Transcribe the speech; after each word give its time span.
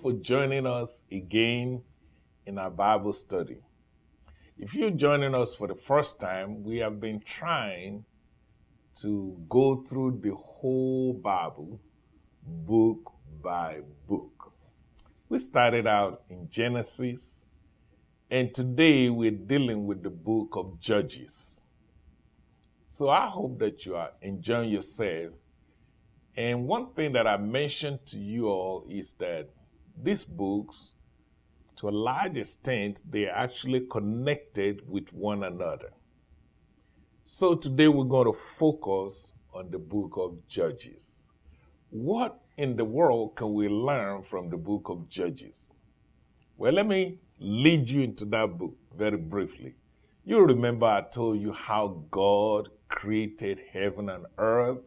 for 0.00 0.12
joining 0.12 0.66
us 0.66 0.90
again 1.10 1.82
in 2.46 2.58
our 2.58 2.70
Bible 2.70 3.12
study. 3.12 3.58
If 4.58 4.74
you're 4.74 4.90
joining 4.90 5.34
us 5.34 5.54
for 5.54 5.66
the 5.66 5.74
first 5.74 6.18
time, 6.18 6.62
we 6.64 6.78
have 6.78 7.00
been 7.00 7.20
trying 7.20 8.04
to 9.02 9.36
go 9.48 9.84
through 9.88 10.20
the 10.22 10.34
whole 10.34 11.12
Bible, 11.12 11.80
book 12.42 13.12
by 13.42 13.80
book. 14.08 14.52
We 15.28 15.38
started 15.38 15.86
out 15.86 16.22
in 16.30 16.48
Genesis, 16.48 17.46
and 18.30 18.54
today 18.54 19.10
we're 19.10 19.30
dealing 19.30 19.86
with 19.86 20.02
the 20.02 20.10
book 20.10 20.50
of 20.52 20.80
Judges. 20.80 21.62
So 22.96 23.10
I 23.10 23.28
hope 23.28 23.58
that 23.58 23.84
you 23.84 23.96
are 23.96 24.12
enjoying 24.22 24.70
yourself 24.70 25.32
and 26.36 26.66
one 26.68 26.92
thing 26.92 27.12
that 27.12 27.26
I 27.26 27.38
mentioned 27.38 28.00
to 28.10 28.18
you 28.18 28.48
all 28.48 28.84
is 28.90 29.12
that 29.18 29.48
these 30.02 30.24
books, 30.24 30.92
to 31.76 31.88
a 31.88 31.90
large 31.90 32.36
extent, 32.36 33.02
they're 33.10 33.34
actually 33.34 33.80
connected 33.90 34.88
with 34.88 35.12
one 35.12 35.44
another. 35.44 35.92
So 37.24 37.54
today 37.54 37.88
we're 37.88 38.04
going 38.04 38.32
to 38.32 38.38
focus 38.58 39.28
on 39.52 39.70
the 39.70 39.78
book 39.78 40.12
of 40.16 40.36
Judges. 40.48 41.10
What 41.90 42.40
in 42.56 42.76
the 42.76 42.84
world 42.84 43.36
can 43.36 43.52
we 43.54 43.68
learn 43.68 44.22
from 44.22 44.48
the 44.48 44.56
book 44.56 44.88
of 44.88 45.08
Judges? 45.08 45.68
Well, 46.56 46.72
let 46.72 46.86
me 46.86 47.18
lead 47.38 47.88
you 47.88 48.02
into 48.02 48.24
that 48.26 48.58
book 48.58 48.74
very 48.96 49.18
briefly. 49.18 49.74
You 50.24 50.40
remember 50.40 50.86
I 50.86 51.02
told 51.02 51.40
you 51.40 51.52
how 51.52 52.02
God 52.10 52.68
created 52.88 53.60
heaven 53.72 54.08
and 54.08 54.26
earth 54.38 54.78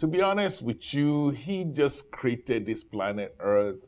to 0.00 0.06
be 0.06 0.22
honest 0.22 0.62
with 0.62 0.94
you, 0.94 1.28
he 1.28 1.62
just 1.62 2.10
created 2.10 2.64
this 2.64 2.82
planet 2.82 3.36
Earth 3.38 3.84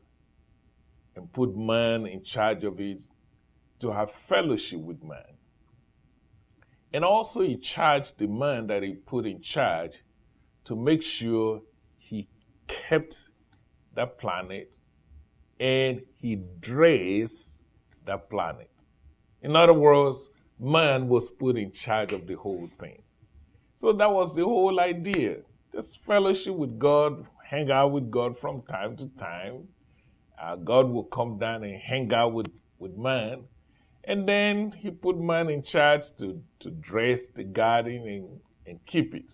and 1.17 1.33
put 1.33 1.57
man 1.57 2.07
in 2.07 2.23
charge 2.23 2.65
of 2.65 2.79
it 2.81 3.03
to 3.81 3.91
have 3.91 4.13
fellowship 4.29 4.79
with 4.79 5.03
man. 5.03 5.39
And 6.93 7.03
also, 7.03 7.41
he 7.41 7.57
charged 7.57 8.19
the 8.19 8.27
man 8.27 8.67
that 8.67 8.83
he 8.83 8.93
put 8.93 9.25
in 9.25 9.41
charge 9.41 10.05
to 10.67 10.77
make 10.77 11.03
sure 11.03 11.63
he 11.97 12.29
kept 12.67 13.31
that 13.95 14.19
planet 14.19 14.77
and 15.59 16.03
he 16.19 16.37
dressed 16.61 17.63
that 18.05 18.29
planet. 18.29 18.71
In 19.41 19.57
other 19.57 19.73
words, 19.73 20.29
man 20.61 21.09
was 21.09 21.31
put 21.31 21.57
in 21.57 21.73
charge 21.73 22.13
of 22.13 22.27
the 22.27 22.35
whole 22.35 22.69
thing. 22.79 23.01
So 23.77 23.95
that 23.95 24.13
was 24.13 24.35
the 24.35 24.45
whole 24.45 24.79
idea 24.79 25.39
just 25.75 25.98
fellowship 26.05 26.55
with 26.55 26.78
God, 26.78 27.27
hang 27.45 27.70
out 27.70 27.92
with 27.92 28.11
God 28.11 28.39
from 28.39 28.62
time 28.62 28.97
to 28.97 29.09
time. 29.19 29.69
Uh, 30.41 30.56
God 30.56 30.89
will 30.89 31.05
come 31.05 31.39
down 31.39 31.64
and 31.64 31.81
hang 31.81 32.12
out 32.12 32.33
with, 32.33 32.51
with 32.79 32.97
man. 32.97 33.45
And 34.05 34.29
then 34.29 34.73
he 34.73 34.91
put 34.91 35.19
man 35.19 35.48
in 35.48 35.62
charge 35.62 36.05
to, 36.19 36.42
to 36.61 36.70
dress 36.70 37.20
the 37.34 37.45
garden 37.45 38.06
and, 38.06 38.41
and 38.67 38.84
keep 38.87 39.14
it. 39.14 39.33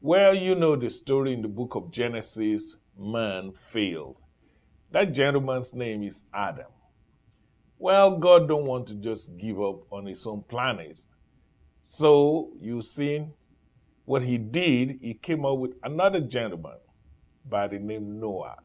Well, 0.00 0.34
you 0.34 0.54
know 0.54 0.76
the 0.76 0.90
story 0.90 1.32
in 1.32 1.42
the 1.42 1.48
book 1.48 1.74
of 1.74 1.90
Genesis, 1.90 2.76
man 2.98 3.52
failed. 3.72 4.16
That 4.90 5.12
gentleman's 5.12 5.72
name 5.72 6.02
is 6.02 6.22
Adam. 6.32 6.66
Well, 7.78 8.18
God 8.18 8.46
don't 8.46 8.66
want 8.66 8.86
to 8.88 8.94
just 8.94 9.36
give 9.38 9.60
up 9.60 9.92
on 9.92 10.06
his 10.06 10.26
own 10.26 10.42
planet. 10.42 10.98
So 11.82 12.50
you 12.60 12.82
see, 12.82 13.26
what 14.04 14.22
he 14.22 14.38
did, 14.38 14.98
he 15.00 15.14
came 15.14 15.44
up 15.44 15.58
with 15.58 15.72
another 15.82 16.20
gentleman 16.20 16.76
by 17.48 17.68
the 17.68 17.78
name 17.78 18.20
Noah. 18.20 18.56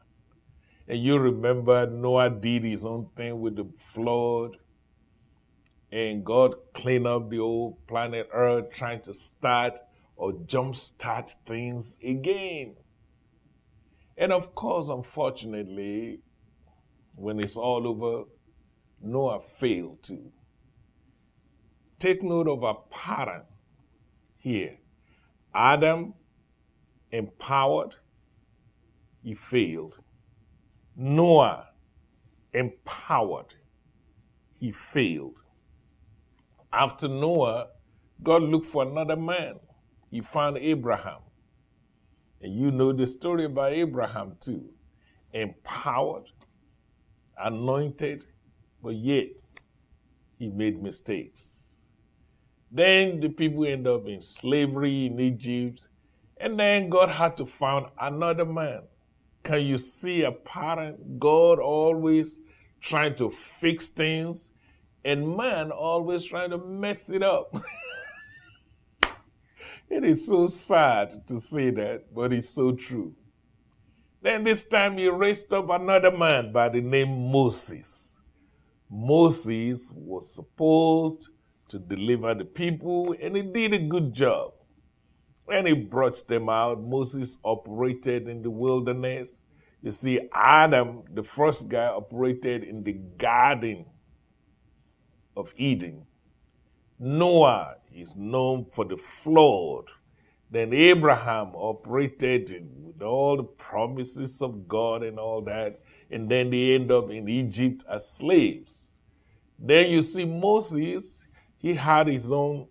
And 0.88 1.02
you 1.02 1.18
remember 1.18 1.86
Noah 1.86 2.30
did 2.30 2.64
his 2.64 2.84
own 2.84 3.08
thing 3.16 3.40
with 3.40 3.56
the 3.56 3.66
flood, 3.94 4.56
and 5.92 6.24
God 6.24 6.54
cleaned 6.74 7.06
up 7.06 7.30
the 7.30 7.38
old 7.38 7.86
planet 7.86 8.28
Earth, 8.32 8.70
trying 8.72 9.00
to 9.02 9.14
start 9.14 9.74
or 10.16 10.32
jumpstart 10.32 11.34
things 11.46 11.86
again. 12.02 12.74
And 14.16 14.32
of 14.32 14.54
course, 14.54 14.88
unfortunately, 14.88 16.20
when 17.14 17.38
it's 17.40 17.56
all 17.56 17.86
over, 17.86 18.24
Noah 19.00 19.40
failed 19.60 20.02
to. 20.04 20.18
Take 22.00 22.22
note 22.22 22.48
of 22.48 22.62
a 22.62 22.74
pattern 22.90 23.42
here. 24.38 24.78
Adam 25.54 26.14
empowered, 27.12 27.94
he 29.22 29.34
failed. 29.34 29.98
Noah 30.96 31.68
empowered, 32.52 33.54
he 34.60 34.72
failed. 34.72 35.42
After 36.72 37.08
Noah, 37.08 37.68
God 38.22 38.42
looked 38.42 38.70
for 38.70 38.82
another 38.84 39.16
man. 39.16 39.54
He 40.10 40.20
found 40.20 40.58
Abraham. 40.58 41.20
And 42.42 42.54
you 42.54 42.70
know 42.70 42.92
the 42.92 43.06
story 43.06 43.44
about 43.46 43.72
Abraham 43.72 44.36
too. 44.40 44.64
Empowered, 45.32 46.24
anointed, 47.38 48.24
but 48.82 48.94
yet 48.94 49.28
he 50.38 50.48
made 50.48 50.82
mistakes. 50.82 51.57
Then 52.70 53.20
the 53.20 53.28
people 53.28 53.64
end 53.64 53.86
up 53.86 54.06
in 54.06 54.20
slavery 54.20 55.06
in 55.06 55.18
Egypt. 55.18 55.86
And 56.40 56.58
then 56.58 56.88
God 56.88 57.08
had 57.08 57.36
to 57.38 57.46
find 57.46 57.86
another 58.00 58.44
man. 58.44 58.82
Can 59.42 59.62
you 59.62 59.78
see 59.78 60.22
a 60.22 60.32
pattern? 60.32 61.16
God 61.18 61.58
always 61.58 62.36
trying 62.80 63.16
to 63.16 63.32
fix 63.60 63.88
things, 63.88 64.50
and 65.04 65.36
man 65.36 65.70
always 65.70 66.24
trying 66.24 66.50
to 66.50 66.58
mess 66.58 67.08
it 67.08 67.22
up. 67.22 67.54
it 69.90 70.04
is 70.04 70.26
so 70.26 70.46
sad 70.46 71.26
to 71.28 71.40
say 71.40 71.70
that, 71.70 72.14
but 72.14 72.32
it's 72.32 72.50
so 72.50 72.72
true. 72.72 73.14
Then 74.22 74.44
this 74.44 74.64
time 74.64 74.98
he 74.98 75.08
raised 75.08 75.52
up 75.52 75.70
another 75.70 76.10
man 76.10 76.52
by 76.52 76.68
the 76.68 76.80
name 76.80 77.30
Moses. 77.30 78.20
Moses 78.90 79.90
was 79.94 80.32
supposed 80.32 81.28
to 81.68 81.78
deliver 81.78 82.34
the 82.34 82.44
people, 82.44 83.14
and 83.20 83.36
he 83.36 83.42
did 83.42 83.74
a 83.74 83.78
good 83.78 84.14
job. 84.14 84.52
When 85.44 85.66
he 85.66 85.72
brought 85.72 86.26
them 86.28 86.48
out, 86.48 86.82
Moses 86.82 87.38
operated 87.42 88.28
in 88.28 88.42
the 88.42 88.50
wilderness. 88.50 89.40
You 89.82 89.92
see, 89.92 90.20
Adam, 90.34 91.04
the 91.14 91.22
first 91.22 91.68
guy, 91.68 91.86
operated 91.86 92.64
in 92.64 92.82
the 92.82 92.92
garden 92.92 93.86
of 95.36 95.52
Eden. 95.56 96.04
Noah 96.98 97.76
is 97.94 98.16
known 98.16 98.66
for 98.74 98.84
the 98.84 98.96
flood. 98.96 99.84
Then 100.50 100.72
Abraham 100.72 101.54
operated 101.54 102.68
with 102.82 103.02
all 103.02 103.36
the 103.36 103.44
promises 103.44 104.42
of 104.42 104.66
God 104.66 105.02
and 105.02 105.18
all 105.18 105.42
that. 105.42 105.80
And 106.10 106.28
then 106.28 106.50
they 106.50 106.74
end 106.74 106.90
up 106.90 107.10
in 107.10 107.28
Egypt 107.28 107.84
as 107.90 108.10
slaves. 108.10 108.74
Then 109.58 109.90
you 109.90 110.02
see 110.02 110.24
Moses, 110.24 111.20
he 111.58 111.74
had 111.74 112.06
his 112.06 112.32
own 112.32 112.66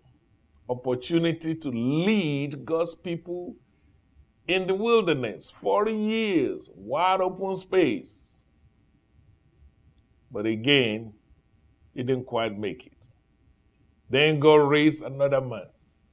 opportunity 0.70 1.56
to 1.56 1.69
lead 1.69 2.66
God's 2.66 2.95
people 2.95 3.56
in 4.48 4.68
the 4.68 4.75
wilderness 4.75 5.51
40 5.62 5.94
years, 5.94 6.69
wide 6.75 7.22
open 7.22 7.57
space. 7.57 8.10
But 10.31 10.45
again, 10.45 11.13
he 11.94 12.04
didn't 12.04 12.25
quite 12.25 12.57
make 12.57 12.86
it. 12.86 12.94
Then 14.10 14.39
God 14.39 14.69
raised 14.69 15.01
another 15.01 15.42
man. 15.42 15.68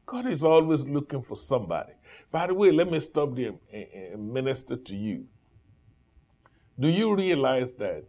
God 0.06 0.26
is 0.26 0.44
always 0.44 0.82
looking 0.82 1.22
for 1.22 1.36
somebody. 1.36 1.92
By 2.30 2.48
the 2.48 2.54
way, 2.54 2.72
let 2.72 2.90
me 2.90 2.98
stop 3.00 3.34
there 3.36 3.52
and 3.72 4.32
minister 4.32 4.76
to 4.76 4.94
you. 4.94 5.26
Do 6.78 6.88
you 6.88 7.14
realize 7.14 7.74
that 7.74 8.04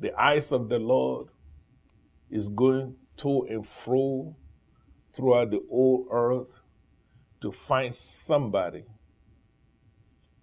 the 0.00 0.12
eyes 0.20 0.50
of 0.52 0.68
the 0.68 0.78
Lord 0.78 1.28
is 2.30 2.48
going 2.48 2.94
to 3.18 3.46
and 3.48 3.66
fro 3.66 4.36
throughout 5.14 5.50
the 5.50 5.60
old 5.70 6.06
earth 6.10 6.60
to 7.40 7.52
find 7.52 7.94
somebody 7.94 8.84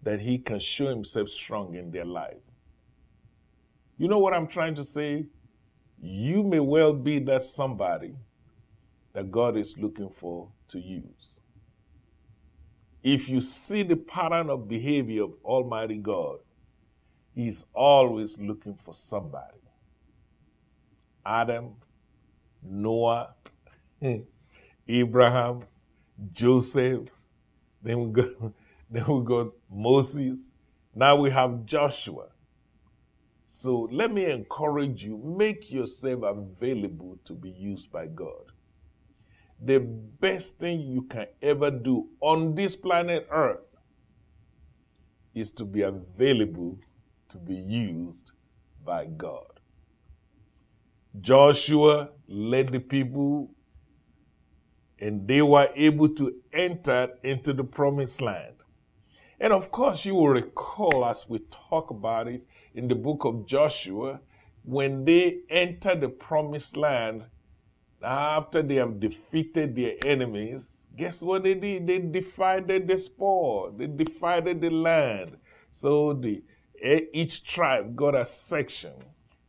that 0.03 0.21
he 0.21 0.37
can 0.37 0.59
show 0.59 0.87
himself 0.87 1.29
strong 1.29 1.75
in 1.75 1.91
their 1.91 2.05
life. 2.05 2.37
You 3.97 4.07
know 4.07 4.19
what 4.19 4.33
I'm 4.33 4.47
trying 4.47 4.75
to 4.75 4.83
say? 4.83 5.25
You 6.01 6.43
may 6.43 6.59
well 6.59 6.93
be 6.93 7.19
that 7.19 7.43
somebody 7.43 8.15
that 9.13 9.31
God 9.31 9.57
is 9.57 9.75
looking 9.77 10.09
for 10.09 10.49
to 10.69 10.79
use. 10.79 11.39
If 13.01 13.29
you 13.29 13.39
see 13.39 13.83
the 13.83 13.95
pattern 13.95 14.49
of 14.49 14.67
behavior 14.67 15.23
of 15.23 15.33
Almighty 15.43 15.97
God, 15.97 16.39
He's 17.33 17.65
always 17.73 18.37
looking 18.37 18.77
for 18.83 18.93
somebody. 18.93 19.59
Adam 21.25 21.75
Noah, 22.69 23.35
Abraham, 24.87 25.63
Joseph. 26.33 27.09
Then 27.81 28.05
we 28.05 28.21
go, 28.23 28.53
then 28.89 29.07
we 29.07 29.25
got 29.25 29.47
Moses. 29.71 30.51
Now 30.95 31.15
we 31.17 31.29
have 31.31 31.65
Joshua. 31.65 32.27
So 33.45 33.89
let 33.91 34.13
me 34.13 34.25
encourage 34.29 35.03
you 35.03 35.17
make 35.17 35.71
yourself 35.71 36.23
available 36.23 37.17
to 37.25 37.33
be 37.33 37.49
used 37.49 37.91
by 37.91 38.07
God. 38.07 38.51
The 39.63 39.79
best 39.79 40.57
thing 40.59 40.81
you 40.81 41.03
can 41.03 41.27
ever 41.41 41.71
do 41.71 42.09
on 42.21 42.55
this 42.55 42.75
planet 42.75 43.27
Earth 43.31 43.65
is 45.33 45.51
to 45.51 45.65
be 45.65 45.81
available 45.81 46.77
to 47.29 47.37
be 47.37 47.55
used 47.55 48.31
by 48.85 49.05
God. 49.05 49.54
Joshua 51.21 52.09
led 52.27 52.69
the 52.69 52.79
people 52.79 53.51
and 54.99 55.27
they 55.27 55.41
were 55.41 55.69
able 55.75 56.09
to 56.09 56.33
enter 56.53 57.09
into 57.23 57.53
the 57.53 57.63
promised 57.63 58.21
land. 58.21 58.55
And 59.39 59.51
of 59.51 59.71
course, 59.71 60.05
you 60.05 60.15
will 60.15 60.29
recall 60.29 61.05
as 61.05 61.25
we 61.27 61.39
talk 61.69 61.89
about 61.89 62.27
it 62.27 62.45
in 62.73 62.87
the 62.87 62.95
book 62.95 63.25
of 63.25 63.45
Joshua, 63.45 64.19
when 64.63 65.05
they 65.05 65.39
enter 65.49 65.95
the 65.95 66.09
promised 66.09 66.75
land, 66.75 67.23
after 68.01 68.61
they 68.61 68.75
have 68.75 68.99
defeated 68.99 69.75
their 69.75 69.93
enemies, 70.05 70.77
guess 70.95 71.21
what 71.21 71.43
they 71.43 71.53
did? 71.53 71.87
They 71.87 71.99
divided 71.99 72.87
the 72.87 72.99
spoil, 72.99 73.71
they 73.71 73.87
divided 73.87 74.61
the 74.61 74.69
land. 74.69 75.37
So 75.73 76.13
the, 76.13 76.43
eh, 76.81 77.01
each 77.13 77.43
tribe 77.45 77.95
got 77.95 78.15
a 78.15 78.25
section. 78.25 78.93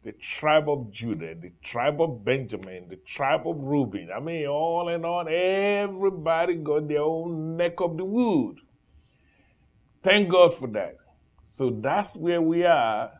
The 0.06 0.12
tribe 0.12 0.68
of 0.68 0.92
Judah, 0.92 1.34
the 1.34 1.50
tribe 1.64 2.00
of 2.00 2.24
Benjamin, 2.24 2.86
the 2.88 2.94
tribe 2.94 3.44
of 3.44 3.56
Reuben. 3.58 4.08
I 4.16 4.20
mean, 4.20 4.46
all 4.46 4.88
and 4.88 5.04
all, 5.04 5.26
everybody 5.26 6.54
got 6.54 6.86
their 6.86 7.00
own 7.02 7.56
neck 7.56 7.80
of 7.80 7.96
the 7.96 8.04
wood. 8.04 8.58
Thank 10.04 10.28
God 10.28 10.56
for 10.60 10.68
that. 10.68 10.94
So 11.50 11.80
that's 11.82 12.14
where 12.14 12.40
we 12.40 12.62
are. 12.64 13.10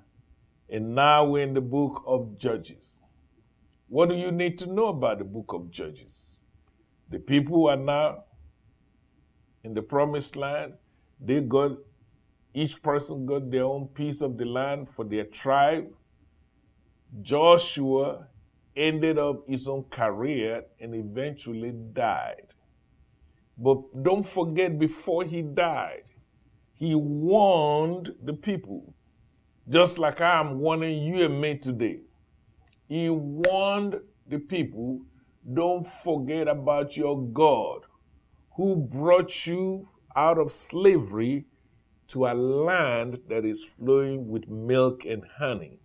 And 0.71 0.95
now 0.95 1.25
we're 1.25 1.43
in 1.43 1.55
the 1.55 1.61
book 1.61 2.05
of 2.07 2.39
Judges. 2.39 3.01
What 3.89 4.09
do 4.09 4.15
you 4.15 4.31
need 4.31 4.57
to 4.59 4.67
know 4.67 4.87
about 4.87 5.19
the 5.19 5.25
book 5.25 5.47
of 5.49 5.73
Judges? 5.73 6.45
The 7.11 7.19
people 7.19 7.57
who 7.57 7.67
are 7.67 7.77
now 7.77 8.27
in 9.65 9.75
the 9.75 9.83
promised 9.83 10.37
land, 10.37 10.75
they 11.21 11.41
got, 11.41 11.79
each 12.55 12.81
person 12.81 13.27
got 13.27 13.51
their 13.51 13.65
own 13.65 13.89
piece 13.89 14.21
of 14.21 14.39
the 14.39 14.45
land 14.45 14.89
for 14.95 15.05
their 15.05 15.25
tribe. 15.25 15.89
Joshua 17.23 18.27
ended 18.77 19.19
up 19.19 19.49
his 19.49 19.67
own 19.67 19.85
career 19.85 20.65
and 20.81 20.95
eventually 20.95 21.73
died. 21.93 22.53
But 23.57 24.03
don't 24.03 24.29
forget, 24.29 24.79
before 24.79 25.25
he 25.25 25.41
died, 25.43 26.05
he 26.75 26.95
warned 26.95 28.15
the 28.23 28.35
people, 28.35 28.93
just 29.69 29.97
like 29.99 30.21
I 30.21 30.41
am 30.41 30.59
warning 30.59 31.03
you 31.03 31.25
and 31.25 31.41
me 31.41 31.57
today. 31.57 32.01
He 32.89 33.09
warned 33.09 33.97
the 34.29 34.39
people, 34.39 35.01
don't 35.55 35.87
forget 36.05 36.49
about 36.49 36.97
your 36.97 37.23
God 37.23 37.83
who 38.57 38.77
brought 38.77 39.47
you 39.47 39.89
out 40.15 40.39
of 40.39 40.53
slavery 40.53 41.47
to 42.09 42.27
a 42.27 42.35
land 42.35 43.21
that 43.29 43.45
is 43.45 43.65
flowing 43.65 44.29
with 44.29 44.49
milk 44.49 45.05
and 45.05 45.23
honey. 45.39 45.79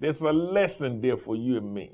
There's 0.00 0.20
a 0.20 0.32
lesson 0.32 1.00
there 1.00 1.16
for 1.16 1.36
you 1.36 1.56
and 1.56 1.72
me. 1.72 1.92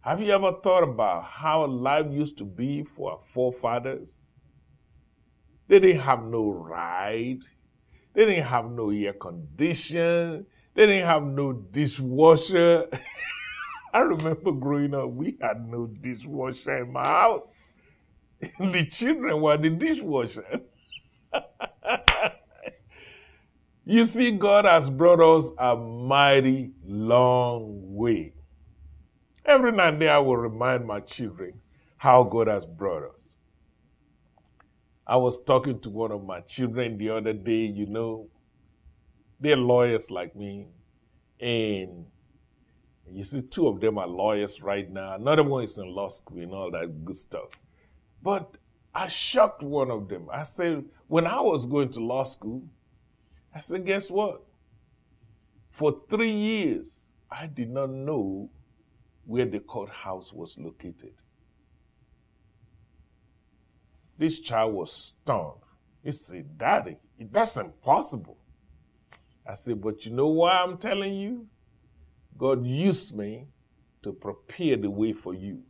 Have 0.00 0.20
you 0.20 0.32
ever 0.32 0.52
thought 0.62 0.82
about 0.82 1.24
how 1.24 1.66
life 1.66 2.06
used 2.10 2.36
to 2.38 2.44
be 2.44 2.84
for 2.84 3.12
our 3.12 3.20
forefathers? 3.32 4.20
They 5.66 5.80
didn't 5.80 6.02
have 6.02 6.22
no 6.24 6.50
ride. 6.50 7.40
They 8.12 8.26
didn't 8.26 8.44
have 8.44 8.70
no 8.70 8.90
air 8.90 9.14
condition. 9.14 10.44
They 10.74 10.86
didn't 10.86 11.06
have 11.06 11.22
no 11.22 11.52
dishwasher. 11.52 12.86
I 13.94 14.00
remember 14.00 14.52
growing 14.52 14.94
up, 14.94 15.10
we 15.10 15.38
had 15.40 15.66
no 15.68 15.86
dishwasher 15.86 16.82
in 16.82 16.92
my 16.92 17.04
house. 17.04 17.46
the 18.60 18.86
children 18.90 19.40
were 19.40 19.56
the 19.56 19.70
dishwasher. 19.70 20.60
you 23.84 24.06
see, 24.06 24.30
God 24.32 24.64
has 24.64 24.88
brought 24.88 25.20
us 25.20 25.50
a 25.58 25.76
mighty 25.76 26.72
long 26.84 27.94
way. 27.94 28.32
Every 29.44 29.72
now 29.72 29.88
and 29.88 30.00
then 30.00 30.08
I 30.08 30.18
will 30.18 30.38
remind 30.38 30.86
my 30.86 31.00
children 31.00 31.60
how 31.98 32.22
God 32.22 32.48
has 32.48 32.64
brought 32.64 33.04
us. 33.14 33.28
I 35.06 35.16
was 35.18 35.42
talking 35.44 35.80
to 35.80 35.90
one 35.90 36.12
of 36.12 36.24
my 36.24 36.40
children 36.40 36.96
the 36.96 37.10
other 37.10 37.34
day, 37.34 37.66
you 37.66 37.86
know, 37.86 38.28
they're 39.38 39.56
lawyers 39.56 40.10
like 40.10 40.34
me. 40.34 40.68
And 41.40 42.06
you 43.10 43.24
see, 43.24 43.42
two 43.42 43.68
of 43.68 43.80
them 43.80 43.98
are 43.98 44.06
lawyers 44.06 44.62
right 44.62 44.90
now. 44.90 45.14
Another 45.14 45.42
one 45.42 45.64
is 45.64 45.76
in 45.76 45.94
law 45.94 46.08
school 46.08 46.40
and 46.40 46.52
all 46.52 46.70
that 46.70 47.04
good 47.04 47.18
stuff. 47.18 47.48
But 48.22 48.56
I 48.94 49.08
shocked 49.08 49.62
one 49.62 49.90
of 49.90 50.08
them. 50.08 50.28
I 50.32 50.44
said, 50.44 50.84
when 51.08 51.26
I 51.26 51.40
was 51.40 51.66
going 51.66 51.90
to 51.92 52.00
law 52.00 52.24
school, 52.24 52.62
I 53.54 53.60
said, 53.60 53.86
guess 53.86 54.10
what? 54.10 54.42
For 55.70 56.00
three 56.10 56.32
years, 56.34 57.00
I 57.30 57.46
did 57.46 57.70
not 57.70 57.90
know 57.90 58.50
where 59.26 59.46
the 59.46 59.60
courthouse 59.60 60.32
was 60.32 60.54
located. 60.58 61.12
This 64.18 64.38
child 64.38 64.74
was 64.74 65.12
stunned. 65.22 65.60
He 66.04 66.12
said, 66.12 66.58
Daddy, 66.58 66.96
that's 67.18 67.56
impossible. 67.56 68.38
I 69.48 69.54
said, 69.54 69.80
But 69.80 70.04
you 70.04 70.12
know 70.12 70.28
why 70.28 70.62
I'm 70.62 70.78
telling 70.78 71.14
you? 71.14 71.46
God 72.38 72.64
used 72.66 73.14
me 73.14 73.46
to 74.02 74.12
prepare 74.12 74.76
the 74.76 74.90
way 74.90 75.12
for 75.12 75.34
you. 75.34 75.62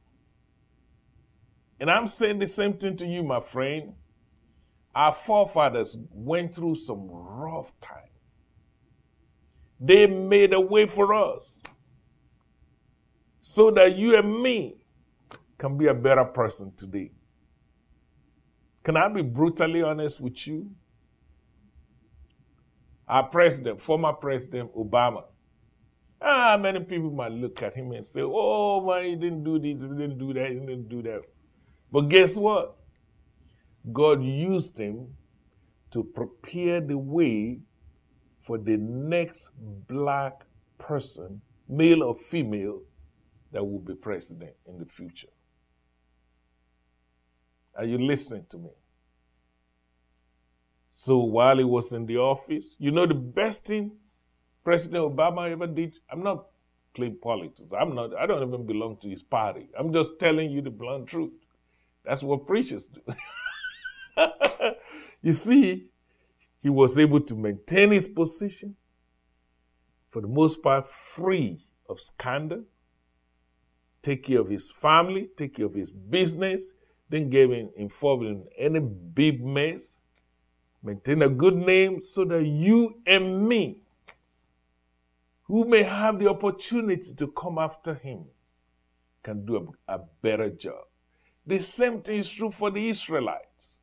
And 1.81 1.91
I'm 1.91 2.07
saying 2.07 2.39
the 2.39 2.47
same 2.47 2.75
thing 2.75 2.97
to 2.99 3.07
you, 3.07 3.23
my 3.23 3.41
friend. 3.41 3.95
Our 4.95 5.13
forefathers 5.13 5.97
went 6.11 6.55
through 6.55 6.77
some 6.77 7.09
rough 7.11 7.73
times. 7.81 8.01
They 9.81 10.07
made 10.07 10.53
a 10.53 10.61
way 10.61 10.87
for 10.87 11.13
us 11.13 11.59
so 13.43 13.71
that 13.73 13.97
you 13.97 14.17
and 14.17 14.43
me 14.43 14.77
can 15.59 15.77
be 15.77 15.89
a 15.89 15.95
better 15.95 16.25
person 16.25 16.73
today. 16.77 17.11
Can 18.85 18.97
I 18.97 19.09
be 19.09 19.23
brutally 19.23 19.83
honest 19.83 20.21
with 20.21 20.47
you? 20.47 20.71
Our 23.09 23.25
president, 23.25 23.81
former 23.81 24.13
President 24.13 24.75
Obama, 24.75 25.25
ah, 26.21 26.57
many 26.59 26.81
people 26.81 27.11
might 27.11 27.33
look 27.33 27.63
at 27.63 27.75
him 27.75 27.93
and 27.93 28.05
say, 28.07 28.21
oh, 28.23 28.81
man, 28.87 29.05
he 29.05 29.17
didn't 29.17 29.45
do 29.45 29.59
this, 29.59 29.83
he 29.83 29.89
didn't 29.89 30.19
do 30.19 30.33
that, 30.33 30.49
he 30.51 30.55
didn't 30.55 30.89
do 30.89 31.03
that. 31.03 31.23
But 31.93 32.03
guess 32.09 32.37
what? 32.37 32.77
God 33.93 34.23
used 34.23 34.79
him 34.79 35.09
to 35.91 36.03
prepare 36.03 36.81
the 36.81 36.99
way 36.99 37.59
for 38.43 38.59
the 38.59 38.77
next 38.77 39.51
black 39.89 40.43
person, 40.79 41.41
male 41.69 42.03
or 42.03 42.17
female, 42.31 42.81
that 43.53 43.65
will 43.65 43.79
be 43.79 43.95
president 43.95 44.53
in 44.67 44.79
the 44.79 44.87
future. 44.87 45.29
Are 47.77 47.85
you 47.85 47.99
listening 47.99 48.47
to 48.51 48.59
me? 48.59 48.71
So 50.97 51.19
while 51.19 51.59
he 51.59 51.65
was 51.65 51.93
in 51.93 52.07
the 52.07 52.17
office, 52.17 52.65
you 52.79 52.91
know 52.91 53.07
the 53.07 53.15
best 53.15 53.67
thing 53.67 53.93
President 54.65 55.05
Obama 55.05 55.51
ever 55.51 55.67
did? 55.67 55.95
I'm 56.11 56.23
not 56.23 56.47
playing 56.95 57.19
politics. 57.23 57.69
I'm 57.79 57.95
not, 57.95 58.17
I 58.17 58.27
don't 58.27 58.47
even 58.47 58.67
belong 58.67 58.97
to 59.03 59.09
his 59.09 59.23
party. 59.23 59.69
I'm 59.79 59.93
just 59.93 60.19
telling 60.19 60.51
you 60.51 60.63
the 60.63 60.71
blunt 60.71 61.09
truth. 61.09 61.33
That's 62.05 62.23
what 62.23 62.47
preachers 62.47 62.87
do. 62.87 63.01
you 65.23 65.33
see, 65.33 65.87
he 66.63 66.69
was 66.71 66.97
able 66.97 67.21
to 67.21 67.35
maintain 67.35 67.91
his 67.91 68.09
position, 68.09 68.77
for 70.11 70.23
the 70.23 70.29
most 70.29 70.63
part, 70.63 70.89
free 70.89 71.67
of 71.89 72.01
scandal, 72.01 72.65
take 74.03 74.25
care 74.25 74.41
of 74.41 74.49
his 74.49 74.71
family, 74.71 75.29
take 75.37 75.57
care 75.57 75.67
of 75.67 75.75
his 75.75 75.91
business, 75.91 76.73
didn't 77.11 77.31
get 77.31 77.51
involved 77.77 78.25
in 78.25 78.45
any 78.59 78.81
big 78.81 79.45
mess, 79.45 80.01
maintain 80.83 81.23
a 81.23 81.29
good 81.29 81.57
name 81.57 82.01
so 82.01 82.25
that 82.25 82.45
you 82.45 82.97
and 83.07 83.47
me, 83.49 83.79
who 85.45 85.65
may 85.65 85.83
have 85.83 86.19
the 86.19 86.29
opportunity 86.29 87.13
to 87.15 87.27
come 87.29 87.59
after 87.59 87.95
him, 87.95 88.25
can 89.23 89.45
do 89.45 89.75
a, 89.89 89.95
a 89.95 90.01
better 90.23 90.51
job. 90.51 90.85
The 91.47 91.61
same 91.61 92.03
thing 92.03 92.21
is 92.21 92.31
true 92.31 92.51
for 92.51 92.71
the 92.71 92.89
Israelites. 92.89 93.74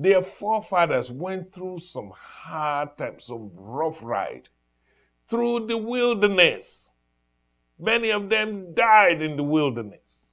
Their 0.00 0.22
forefathers 0.22 1.10
went 1.10 1.52
through 1.52 1.80
some 1.80 2.12
hard 2.14 2.96
times, 2.96 3.24
some 3.24 3.50
rough 3.54 3.98
ride 4.00 4.48
through 5.28 5.66
the 5.66 5.76
wilderness. 5.76 6.90
Many 7.80 8.10
of 8.10 8.28
them 8.28 8.74
died 8.74 9.20
in 9.20 9.36
the 9.36 9.42
wilderness. 9.42 10.30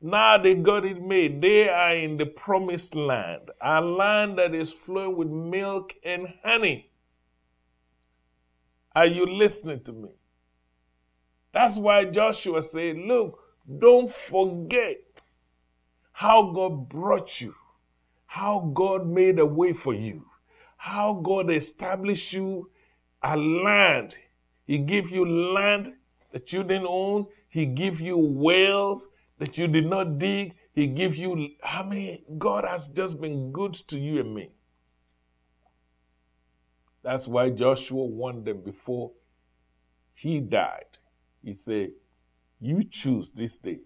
Now 0.00 0.38
they 0.38 0.54
got 0.54 0.86
it 0.86 1.02
made. 1.02 1.42
They 1.42 1.68
are 1.68 1.94
in 1.96 2.16
the 2.16 2.26
promised 2.26 2.94
land, 2.94 3.50
a 3.60 3.80
land 3.80 4.38
that 4.38 4.54
is 4.54 4.72
flowing 4.72 5.16
with 5.16 5.28
milk 5.28 5.92
and 6.02 6.28
honey. 6.42 6.90
Are 8.94 9.06
you 9.06 9.26
listening 9.26 9.82
to 9.84 9.92
me? 9.92 10.08
That's 11.52 11.76
why 11.76 12.04
Joshua 12.04 12.64
said, 12.64 12.96
Look, 12.96 13.38
don't 13.78 14.14
forget 14.14 14.96
how 16.12 16.52
God 16.52 16.88
brought 16.88 17.40
you, 17.40 17.54
how 18.36 18.70
God 18.74 19.06
made 19.06 19.38
a 19.38 19.46
way 19.46 19.72
for 19.72 19.94
you, 19.94 20.26
how 20.76 21.14
God 21.24 21.50
established 21.50 22.34
you 22.34 22.70
a 23.22 23.34
land. 23.34 24.14
He 24.66 24.76
gave 24.76 25.10
you 25.10 25.24
land 25.54 25.94
that 26.32 26.52
you 26.52 26.62
didn't 26.62 26.86
own. 26.86 27.26
He 27.48 27.64
gave 27.64 27.98
you 27.98 28.18
wells 28.18 29.08
that 29.38 29.56
you 29.56 29.66
did 29.68 29.86
not 29.86 30.18
dig. 30.18 30.54
He 30.74 30.86
gave 30.86 31.16
you, 31.16 31.48
I 31.64 31.82
mean, 31.82 32.24
God 32.36 32.66
has 32.66 32.88
just 32.88 33.18
been 33.18 33.52
good 33.52 33.74
to 33.88 33.98
you 33.98 34.20
and 34.20 34.34
me. 34.34 34.50
That's 37.02 37.26
why 37.26 37.48
Joshua 37.48 38.04
warned 38.04 38.44
them 38.44 38.60
before 38.60 39.12
he 40.12 40.40
died. 40.40 40.98
He 41.42 41.54
said, 41.54 41.92
You 42.60 42.84
choose 42.84 43.32
this 43.32 43.56
day 43.56 43.80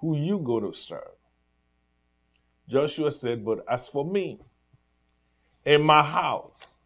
who 0.00 0.16
you 0.16 0.38
go 0.38 0.60
to 0.60 0.72
serve. 0.72 1.17
Joshua 2.68 3.10
said, 3.10 3.44
But 3.44 3.64
as 3.68 3.88
for 3.88 4.04
me 4.04 4.40
in 5.64 5.82
my 5.82 6.02
house, 6.02 6.78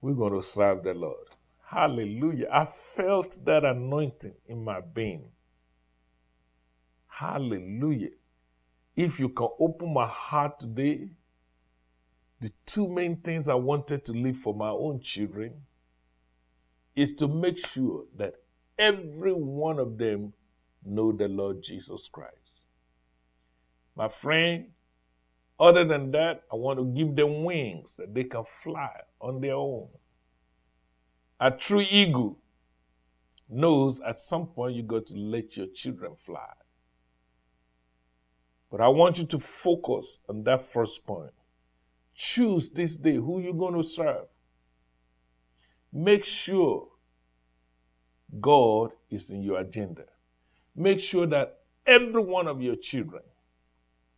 we're 0.00 0.14
going 0.14 0.34
to 0.34 0.42
serve 0.42 0.82
the 0.82 0.94
Lord. 0.94 1.26
Hallelujah. 1.64 2.48
I 2.52 2.68
felt 2.96 3.38
that 3.44 3.64
anointing 3.64 4.34
in 4.46 4.64
my 4.64 4.80
being. 4.80 5.30
Hallelujah. 7.06 8.10
If 8.96 9.20
you 9.20 9.28
can 9.28 9.48
open 9.60 9.92
my 9.92 10.06
heart 10.06 10.58
today, 10.60 11.10
the 12.40 12.52
two 12.66 12.88
main 12.88 13.16
things 13.16 13.48
I 13.48 13.54
wanted 13.54 14.04
to 14.06 14.12
leave 14.12 14.38
for 14.38 14.54
my 14.54 14.70
own 14.70 15.00
children 15.00 15.54
is 16.96 17.14
to 17.14 17.28
make 17.28 17.58
sure 17.66 18.04
that 18.16 18.34
every 18.78 19.32
one 19.32 19.78
of 19.78 19.98
them 19.98 20.32
know 20.84 21.12
the 21.12 21.28
Lord 21.28 21.62
Jesus 21.62 22.08
Christ. 22.10 22.64
My 23.96 24.08
friend, 24.08 24.66
other 25.60 25.84
than 25.84 26.10
that, 26.12 26.42
I 26.52 26.56
want 26.56 26.78
to 26.78 26.84
give 26.84 27.16
them 27.16 27.44
wings 27.44 27.94
that 27.96 28.14
they 28.14 28.24
can 28.24 28.44
fly 28.62 29.00
on 29.20 29.40
their 29.40 29.54
own. 29.54 29.88
A 31.40 31.50
true 31.50 31.84
eagle 31.88 32.38
knows 33.48 34.00
at 34.06 34.20
some 34.20 34.46
point 34.46 34.74
you 34.74 34.82
got 34.82 35.06
to 35.06 35.14
let 35.14 35.56
your 35.56 35.66
children 35.74 36.12
fly. 36.24 36.52
But 38.70 38.80
I 38.80 38.88
want 38.88 39.18
you 39.18 39.26
to 39.26 39.38
focus 39.38 40.18
on 40.28 40.44
that 40.44 40.72
first 40.72 41.06
point. 41.06 41.32
Choose 42.14 42.70
this 42.70 42.96
day 42.96 43.16
who 43.16 43.40
you're 43.40 43.54
going 43.54 43.74
to 43.74 43.88
serve. 43.88 44.26
Make 45.92 46.24
sure 46.24 46.88
God 48.40 48.90
is 49.10 49.30
in 49.30 49.42
your 49.42 49.60
agenda. 49.60 50.04
Make 50.76 51.00
sure 51.00 51.26
that 51.26 51.60
every 51.86 52.22
one 52.22 52.46
of 52.46 52.60
your 52.60 52.76
children 52.76 53.22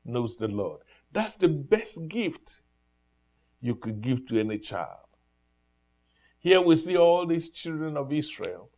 knows 0.04 0.37
the 0.37 0.49
Lord. 0.49 0.80
That's 1.12 1.36
the 1.36 1.48
best 1.48 2.08
gift 2.08 2.62
you 3.60 3.74
could 3.74 4.00
give 4.00 4.26
to 4.28 4.38
any 4.38 4.58
child. 4.58 5.06
Here 6.38 6.60
we 6.60 6.76
see 6.76 6.96
all 6.96 7.26
these 7.26 7.50
children 7.50 7.96
of 7.96 8.12
Israel. 8.12 8.70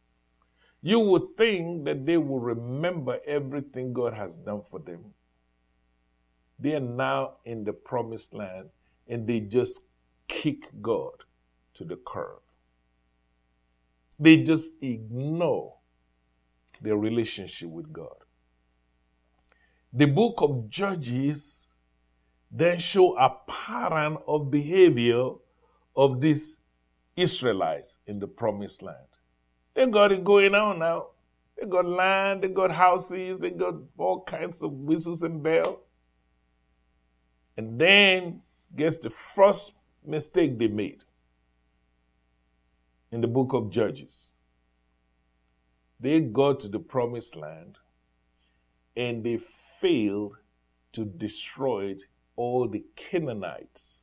You 0.82 0.98
would 0.98 1.36
think 1.36 1.84
that 1.84 2.04
they 2.04 2.16
will 2.16 2.40
remember 2.40 3.18
everything 3.26 3.92
God 3.92 4.14
has 4.14 4.36
done 4.38 4.62
for 4.68 4.80
them. 4.80 5.14
They 6.58 6.74
are 6.74 6.80
now 6.80 7.34
in 7.44 7.64
the 7.64 7.72
promised 7.72 8.34
land 8.34 8.70
and 9.06 9.26
they 9.26 9.40
just 9.40 9.78
kick 10.26 10.64
God 10.80 11.12
to 11.74 11.84
the 11.84 11.98
curb. 12.04 12.40
They 14.18 14.38
just 14.38 14.70
ignore 14.80 15.74
their 16.80 16.96
relationship 16.96 17.68
with 17.68 17.92
God. 17.92 18.16
The 19.92 20.06
book 20.06 20.34
of 20.38 20.68
Judges 20.68 21.61
then 22.52 22.78
show 22.78 23.16
a 23.16 23.34
pattern 23.48 24.18
of 24.28 24.50
behavior 24.50 25.30
of 25.96 26.20
these 26.20 26.56
Israelites 27.16 27.96
in 28.06 28.18
the 28.18 28.26
promised 28.26 28.82
land. 28.82 28.98
They 29.74 29.86
got 29.86 30.12
it 30.12 30.22
going 30.22 30.54
on 30.54 30.78
now. 30.78 31.06
They 31.58 31.66
got 31.66 31.86
land, 31.86 32.42
they 32.42 32.48
got 32.48 32.70
houses, 32.70 33.40
they 33.40 33.50
got 33.50 33.74
all 33.96 34.22
kinds 34.24 34.60
of 34.60 34.72
whistles 34.72 35.22
and 35.22 35.42
bells. 35.42 35.78
And 37.56 37.80
then, 37.80 38.42
guess 38.76 38.98
the 38.98 39.12
first 39.34 39.72
mistake 40.04 40.58
they 40.58 40.66
made 40.68 41.02
in 43.12 43.20
the 43.20 43.26
book 43.26 43.52
of 43.52 43.70
Judges. 43.70 44.32
They 46.00 46.20
got 46.20 46.60
to 46.60 46.68
the 46.68 46.80
promised 46.80 47.36
land 47.36 47.76
and 48.96 49.22
they 49.22 49.38
failed 49.80 50.36
to 50.94 51.04
destroy 51.04 51.96
all 52.36 52.68
the 52.68 52.84
Canaanites 52.96 54.00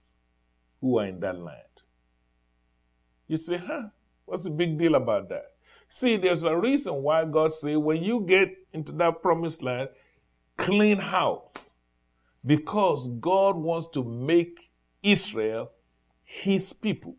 who 0.82 1.00
are 1.00 1.08
in 1.08 1.20
that 1.20 1.40
land. 1.40 1.64
You 3.28 3.38
say, 3.38 3.58
huh? 3.58 3.90
What's 4.26 4.44
the 4.44 4.50
big 4.50 4.78
deal 4.78 4.96
about 4.96 5.30
that? 5.30 5.54
See, 5.88 6.18
there's 6.18 6.44
a 6.44 6.56
reason 6.56 7.02
why 7.02 7.26
God 7.26 7.54
said 7.54 7.78
when 7.78 8.04
you 8.04 8.26
get 8.28 8.50
into 8.74 8.92
that 8.94 9.22
promised 9.22 9.64
land, 9.64 9.90
clean 10.58 11.00
house. 11.00 11.48
Because 12.46 13.10
God 13.20 13.58
wants 13.58 13.90
to 13.94 14.04
make 14.04 14.70
Israel 15.04 15.72
his 16.24 16.72
people. 16.74 17.16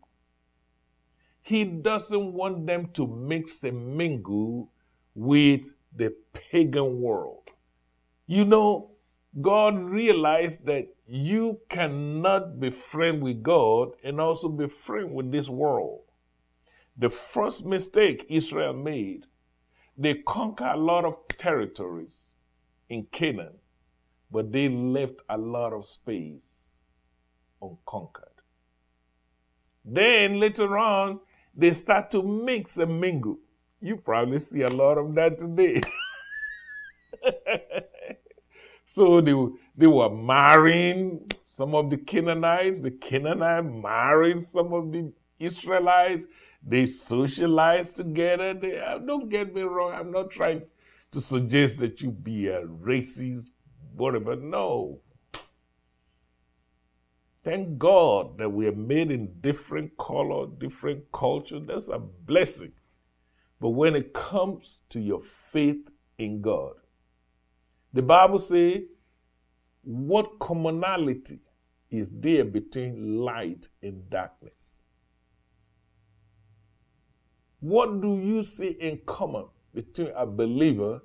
He 1.41 1.63
doesn't 1.65 2.33
want 2.33 2.65
them 2.65 2.89
to 2.93 3.05
mix 3.05 3.63
and 3.63 3.97
mingle 3.97 4.71
with 5.13 5.65
the 5.95 6.13
pagan 6.33 7.01
world. 7.01 7.49
You 8.25 8.45
know, 8.45 8.90
God 9.39 9.79
realized 9.79 10.65
that 10.65 10.87
you 11.07 11.59
cannot 11.69 12.59
be 12.59 12.69
friend 12.69 13.21
with 13.21 13.41
God 13.41 13.91
and 14.03 14.19
also 14.19 14.49
be 14.49 14.67
friend 14.67 15.13
with 15.13 15.31
this 15.31 15.47
world. 15.47 16.01
The 16.97 17.09
first 17.09 17.65
mistake 17.65 18.25
Israel 18.29 18.73
made, 18.73 19.25
they 19.97 20.15
conquered 20.15 20.73
a 20.73 20.77
lot 20.77 21.05
of 21.05 21.15
territories 21.37 22.31
in 22.89 23.07
Canaan, 23.13 23.53
but 24.29 24.51
they 24.51 24.67
left 24.67 25.21
a 25.29 25.37
lot 25.37 25.71
of 25.71 25.87
space 25.87 26.77
unconquered. 27.61 28.27
Then 29.85 30.39
later 30.39 30.77
on, 30.77 31.21
they 31.55 31.71
start 31.73 32.11
to 32.11 32.21
mix 32.21 32.77
and 32.77 32.99
mingle. 32.99 33.39
You 33.79 33.95
probably 33.95 34.39
see 34.39 34.61
a 34.61 34.69
lot 34.69 34.97
of 34.97 35.15
that 35.15 35.39
today. 35.39 35.81
so 38.93 39.21
they, 39.21 39.33
they 39.77 39.87
were 39.87 40.09
marrying 40.09 41.31
some 41.45 41.73
of 41.75 41.89
the 41.89 41.95
Canaanites. 41.95 42.81
The 42.81 42.91
Canaanites 42.91 43.65
married 43.71 44.45
some 44.45 44.73
of 44.73 44.91
the 44.91 45.13
Israelites. 45.39 46.25
They 46.61 46.85
socialized 46.85 47.95
together. 47.95 48.53
They, 48.53 48.79
uh, 48.79 48.97
don't 48.97 49.29
get 49.29 49.55
me 49.55 49.61
wrong. 49.61 49.93
I'm 49.93 50.11
not 50.11 50.29
trying 50.29 50.63
to 51.13 51.21
suggest 51.21 51.77
that 51.79 52.01
you 52.01 52.11
be 52.11 52.47
a 52.47 52.63
racist, 52.63 53.47
whatever. 53.95 54.35
No. 54.35 54.99
Thank 57.45 57.77
God 57.77 58.37
that 58.39 58.49
we 58.49 58.67
are 58.67 58.75
made 58.75 59.09
in 59.09 59.39
different 59.39 59.97
color, 59.97 60.47
different 60.57 61.05
culture. 61.13 61.61
That's 61.61 61.87
a 61.87 61.97
blessing. 61.97 62.73
But 63.61 63.69
when 63.69 63.95
it 63.95 64.13
comes 64.13 64.81
to 64.89 64.99
your 64.99 65.21
faith 65.21 65.89
in 66.17 66.41
God, 66.41 66.73
the 67.93 68.01
Bible 68.01 68.39
says, 68.39 68.81
what 69.83 70.39
commonality 70.39 71.39
is 71.89 72.09
there 72.11 72.45
between 72.45 73.19
light 73.19 73.67
and 73.81 74.09
darkness? 74.09 74.83
What 77.59 78.01
do 78.01 78.19
you 78.19 78.43
see 78.43 78.69
in 78.79 79.01
common 79.05 79.45
between 79.73 80.11
a 80.15 80.25
believer 80.25 81.01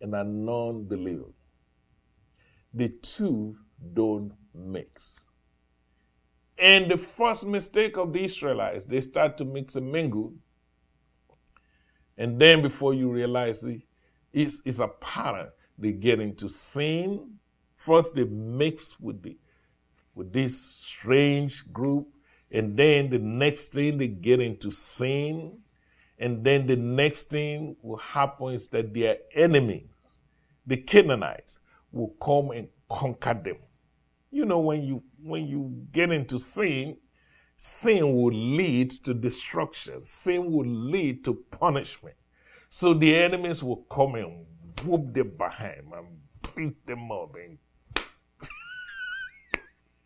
and 0.00 0.14
a 0.14 0.24
non 0.24 0.86
believer? 0.86 1.30
The 2.74 2.88
two 2.88 3.56
don't 3.94 4.32
mix. 4.54 5.26
And 6.58 6.90
the 6.90 6.98
first 6.98 7.46
mistake 7.46 7.96
of 7.96 8.12
the 8.12 8.24
Israelites, 8.24 8.84
they 8.84 9.00
start 9.00 9.38
to 9.38 9.44
mix 9.44 9.76
and 9.76 9.90
mingle. 9.90 10.34
And 12.18 12.38
then 12.40 12.60
before 12.60 12.92
you 12.92 13.10
realize 13.10 13.64
it, 13.64 13.80
it's, 14.32 14.60
it's 14.64 14.78
a 14.78 14.88
pattern. 14.88 15.48
They 15.80 15.92
get 15.92 16.20
into 16.20 16.48
sin. 16.48 17.38
First 17.74 18.14
they 18.14 18.24
mix 18.24 19.00
with 19.00 19.22
the 19.22 19.36
with 20.14 20.32
this 20.32 20.60
strange 20.60 21.72
group, 21.72 22.08
and 22.50 22.76
then 22.76 23.08
the 23.08 23.18
next 23.18 23.72
thing 23.72 23.96
they 23.96 24.08
get 24.08 24.40
into 24.40 24.70
sin, 24.70 25.58
and 26.18 26.44
then 26.44 26.66
the 26.66 26.76
next 26.76 27.30
thing 27.30 27.76
will 27.80 27.96
happen 27.96 28.48
is 28.52 28.68
that 28.68 28.92
their 28.92 29.16
enemies, 29.34 29.88
the 30.66 30.76
Canaanites 30.76 31.58
will 31.92 32.14
come 32.20 32.50
and 32.50 32.68
conquer 32.90 33.32
them. 33.32 33.56
You 34.30 34.44
know, 34.44 34.58
when 34.58 34.82
you 34.82 35.02
when 35.22 35.46
you 35.46 35.86
get 35.92 36.10
into 36.12 36.38
sin, 36.38 36.98
sin 37.56 38.14
will 38.14 38.34
lead 38.34 38.90
to 39.04 39.14
destruction. 39.14 40.04
Sin 40.04 40.52
will 40.52 40.66
lead 40.66 41.24
to 41.24 41.42
punishment. 41.50 42.16
So 42.68 42.92
the 42.94 43.16
enemies 43.16 43.62
will 43.62 43.84
come 43.90 44.16
and 44.16 44.46
whoop 44.84 45.12
them 45.12 45.32
behind 45.36 45.92
and 45.96 46.06
beat 46.54 46.86
them 46.86 47.10
up 47.12 47.34
and 47.34 47.58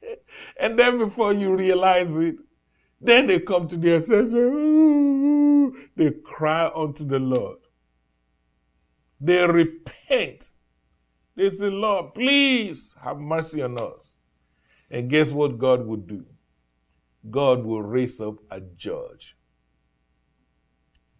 and 0.60 0.78
then 0.78 0.98
before 0.98 1.32
you 1.32 1.54
realize 1.54 2.10
it, 2.10 2.36
then 3.00 3.26
they 3.26 3.40
come 3.40 3.68
to 3.68 3.76
their 3.76 4.00
senses. 4.00 4.32
They 5.96 6.10
cry 6.10 6.70
unto 6.74 7.04
the 7.04 7.18
Lord. 7.18 7.58
They 9.20 9.46
repent. 9.46 10.50
They 11.36 11.50
say, 11.50 11.66
Lord, 11.66 12.14
please 12.14 12.94
have 13.02 13.18
mercy 13.18 13.62
on 13.62 13.78
us. 13.78 14.14
And 14.90 15.10
guess 15.10 15.30
what 15.30 15.58
God 15.58 15.86
would 15.86 16.06
do? 16.06 16.24
God 17.30 17.64
will 17.64 17.82
raise 17.82 18.20
up 18.20 18.36
a 18.50 18.60
judge. 18.60 19.36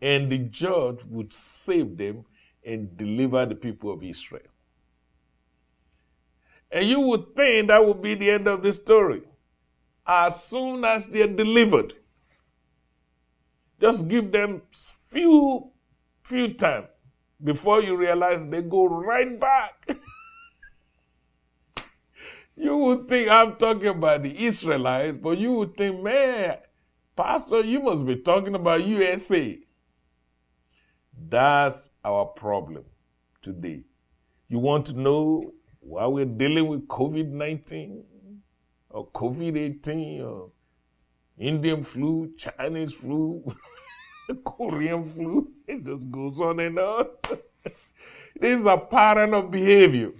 And 0.00 0.30
the 0.30 0.38
judge 0.38 0.98
would 1.08 1.32
save 1.32 1.96
them 1.96 2.24
and 2.64 2.96
deliver 2.96 3.46
the 3.46 3.54
people 3.54 3.92
of 3.92 4.02
Israel. 4.02 4.42
And 6.70 6.88
you 6.88 7.00
would 7.00 7.36
think 7.36 7.68
that 7.68 7.84
would 7.84 8.02
be 8.02 8.14
the 8.14 8.30
end 8.30 8.48
of 8.48 8.62
the 8.62 8.72
story. 8.72 9.22
As 10.06 10.44
soon 10.44 10.84
as 10.84 11.06
they're 11.06 11.26
delivered, 11.26 11.94
just 13.80 14.08
give 14.08 14.32
them 14.32 14.62
few 15.10 15.70
few 16.22 16.54
time 16.54 16.86
before 17.42 17.82
you 17.82 17.96
realize 17.96 18.46
they 18.48 18.62
go 18.62 18.86
right 18.88 19.38
back. 19.38 19.88
you 22.56 22.76
would 22.76 23.08
think 23.08 23.28
I'm 23.28 23.56
talking 23.56 23.88
about 23.88 24.22
the 24.22 24.44
Israelites, 24.44 25.18
but 25.22 25.38
you 25.38 25.52
would 25.52 25.76
think, 25.76 26.02
man, 26.02 26.56
Pastor, 27.16 27.60
you 27.60 27.80
must 27.80 28.04
be 28.04 28.16
talking 28.16 28.54
about 28.54 28.84
USA. 28.84 29.58
That's 31.28 31.90
our 32.04 32.26
problem 32.26 32.84
today. 33.42 33.82
You 34.48 34.58
want 34.58 34.86
to 34.86 34.92
know 34.92 35.52
why 35.80 36.06
we're 36.06 36.24
dealing 36.24 36.66
with 36.68 36.86
COVID 36.88 37.28
19 37.30 38.04
or 38.90 39.08
COVID 39.08 39.56
18 39.56 40.20
or 40.22 40.50
Indian 41.38 41.82
flu, 41.82 42.32
Chinese 42.36 42.92
flu, 42.92 43.44
Korean 44.44 45.12
flu? 45.12 45.50
It 45.66 45.84
just 45.84 46.10
goes 46.10 46.38
on 46.38 46.60
and 46.60 46.78
on. 46.78 47.06
this 48.40 48.60
is 48.60 48.66
a 48.66 48.76
pattern 48.78 49.34
of 49.34 49.50
behavior. 49.50 50.12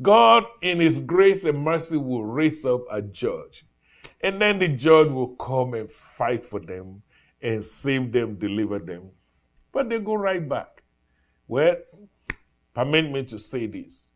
God, 0.00 0.44
in 0.62 0.80
His 0.80 0.98
grace 0.98 1.44
and 1.44 1.62
mercy, 1.62 1.96
will 1.96 2.24
raise 2.24 2.64
up 2.64 2.82
a 2.90 3.02
judge. 3.02 3.64
And 4.20 4.40
then 4.40 4.58
the 4.58 4.68
judge 4.68 5.08
will 5.08 5.36
come 5.36 5.74
and 5.74 5.90
fight 6.16 6.44
for 6.46 6.60
them 6.60 7.02
and 7.40 7.64
save 7.64 8.12
them, 8.12 8.36
deliver 8.36 8.78
them. 8.78 9.10
But 9.72 9.88
they 9.88 9.98
go 9.98 10.14
right 10.14 10.46
back. 10.46 10.82
Well, 11.48 11.76
permit 12.74 13.10
me 13.10 13.24
to 13.24 13.38
say 13.38 13.66
this. 13.66 14.10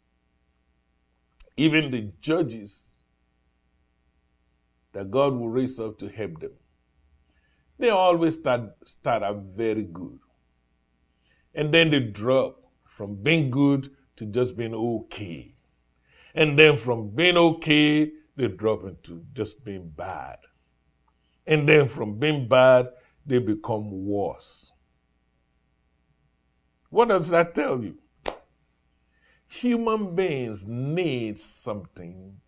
Even 1.56 1.90
the 1.90 2.12
judges 2.20 2.92
that 4.92 5.10
God 5.10 5.32
will 5.34 5.48
raise 5.48 5.80
up 5.80 5.98
to 5.98 6.08
help 6.08 6.40
them, 6.40 6.52
they 7.78 7.90
always 7.90 8.34
start, 8.34 8.76
start 8.86 9.22
out 9.22 9.42
very 9.56 9.82
good. 9.82 10.18
And 11.54 11.72
then 11.72 11.90
they 11.90 12.00
drop 12.00 12.62
from 12.84 13.16
being 13.16 13.50
good 13.50 13.90
to 14.16 14.26
just 14.26 14.56
being 14.56 14.74
okay. 14.74 15.54
And 16.34 16.58
then 16.58 16.76
from 16.76 17.08
being 17.10 17.36
okay, 17.36 18.10
they 18.36 18.48
drop 18.48 18.84
into 18.84 19.24
just 19.32 19.64
being 19.64 19.88
bad. 19.88 20.38
And 21.46 21.68
then 21.68 21.88
from 21.88 22.18
being 22.18 22.48
bad, 22.48 22.88
they 23.24 23.38
become 23.38 24.06
worse. 24.06 24.72
What 26.96 27.08
does 27.08 27.28
that 27.28 27.54
tell 27.54 27.84
you? 27.84 27.98
Human 29.48 30.14
beings 30.14 30.66
need 30.66 31.38
something 31.38 32.38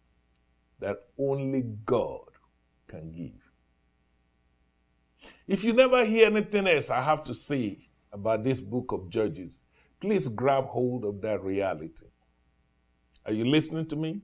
that 0.79 1.05
only 1.19 1.65
God 1.85 2.31
can 2.87 3.13
give. 3.13 3.43
If 5.47 5.65
you 5.65 5.75
never 5.75 6.03
hear 6.03 6.29
anything 6.29 6.67
else 6.67 6.89
I 6.89 7.03
have 7.03 7.25
to 7.25 7.35
say 7.35 7.91
about 8.11 8.43
this 8.43 8.63
book 8.63 8.91
of 8.91 9.11
Judges, 9.11 9.65
please 10.01 10.29
grab 10.29 10.65
hold 10.65 11.05
of 11.05 11.21
that 11.21 11.45
reality. 11.45 12.07
Are 13.27 13.35
you 13.35 13.45
listening 13.45 13.85
to 13.89 13.97
me? 13.97 14.23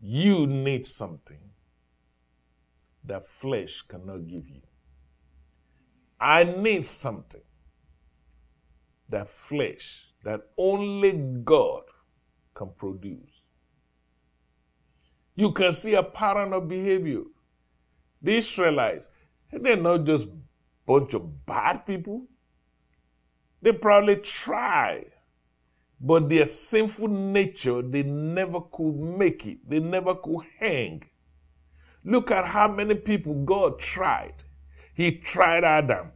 You 0.00 0.46
need 0.46 0.86
something 0.86 1.40
that 3.02 3.26
flesh 3.26 3.82
cannot 3.82 4.28
give 4.28 4.48
you. 4.48 4.62
I 6.20 6.44
need 6.44 6.84
something 6.84 7.42
that 9.14 9.28
flesh 9.28 10.08
that 10.24 10.40
only 10.58 11.12
God 11.44 11.82
can 12.54 12.70
produce. 12.76 13.42
You 15.36 15.52
can 15.52 15.72
see 15.72 15.94
a 15.94 16.02
pattern 16.02 16.52
of 16.52 16.68
behavior. 16.68 17.22
The 18.22 18.36
Israelites, 18.36 19.08
they're 19.52 19.76
not 19.76 20.04
just 20.04 20.28
bunch 20.86 21.14
of 21.14 21.46
bad 21.46 21.86
people. 21.86 22.26
They 23.62 23.72
probably 23.72 24.16
try, 24.16 25.04
but 26.00 26.28
their 26.28 26.46
sinful 26.46 27.08
nature, 27.08 27.82
they 27.82 28.02
never 28.02 28.60
could 28.60 28.94
make 28.94 29.46
it. 29.46 29.58
They 29.68 29.78
never 29.78 30.14
could 30.14 30.44
hang. 30.58 31.02
Look 32.04 32.30
at 32.30 32.44
how 32.46 32.68
many 32.68 32.94
people 32.94 33.34
God 33.44 33.78
tried. 33.78 34.34
He 34.94 35.12
tried 35.18 35.64
Adam, 35.64 36.08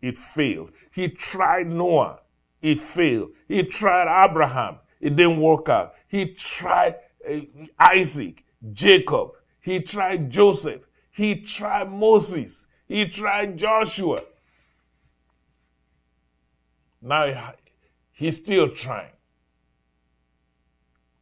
it 0.00 0.18
failed. 0.18 0.70
He 0.92 1.08
tried 1.08 1.66
Noah, 1.66 2.20
it 2.64 2.80
failed. 2.80 3.30
He 3.46 3.62
tried 3.62 4.08
Abraham, 4.24 4.78
it 4.98 5.16
didn't 5.16 5.38
work 5.38 5.68
out. 5.68 5.94
He 6.08 6.32
tried 6.32 6.96
uh, 7.30 7.40
Isaac, 7.78 8.42
Jacob, 8.72 9.32
he 9.60 9.80
tried 9.80 10.30
Joseph, 10.30 10.80
he 11.10 11.42
tried 11.42 11.92
Moses, 11.92 12.66
he 12.88 13.06
tried 13.06 13.58
Joshua. 13.58 14.22
Now 17.02 17.52
he's 18.12 18.38
still 18.38 18.70
trying. 18.70 19.12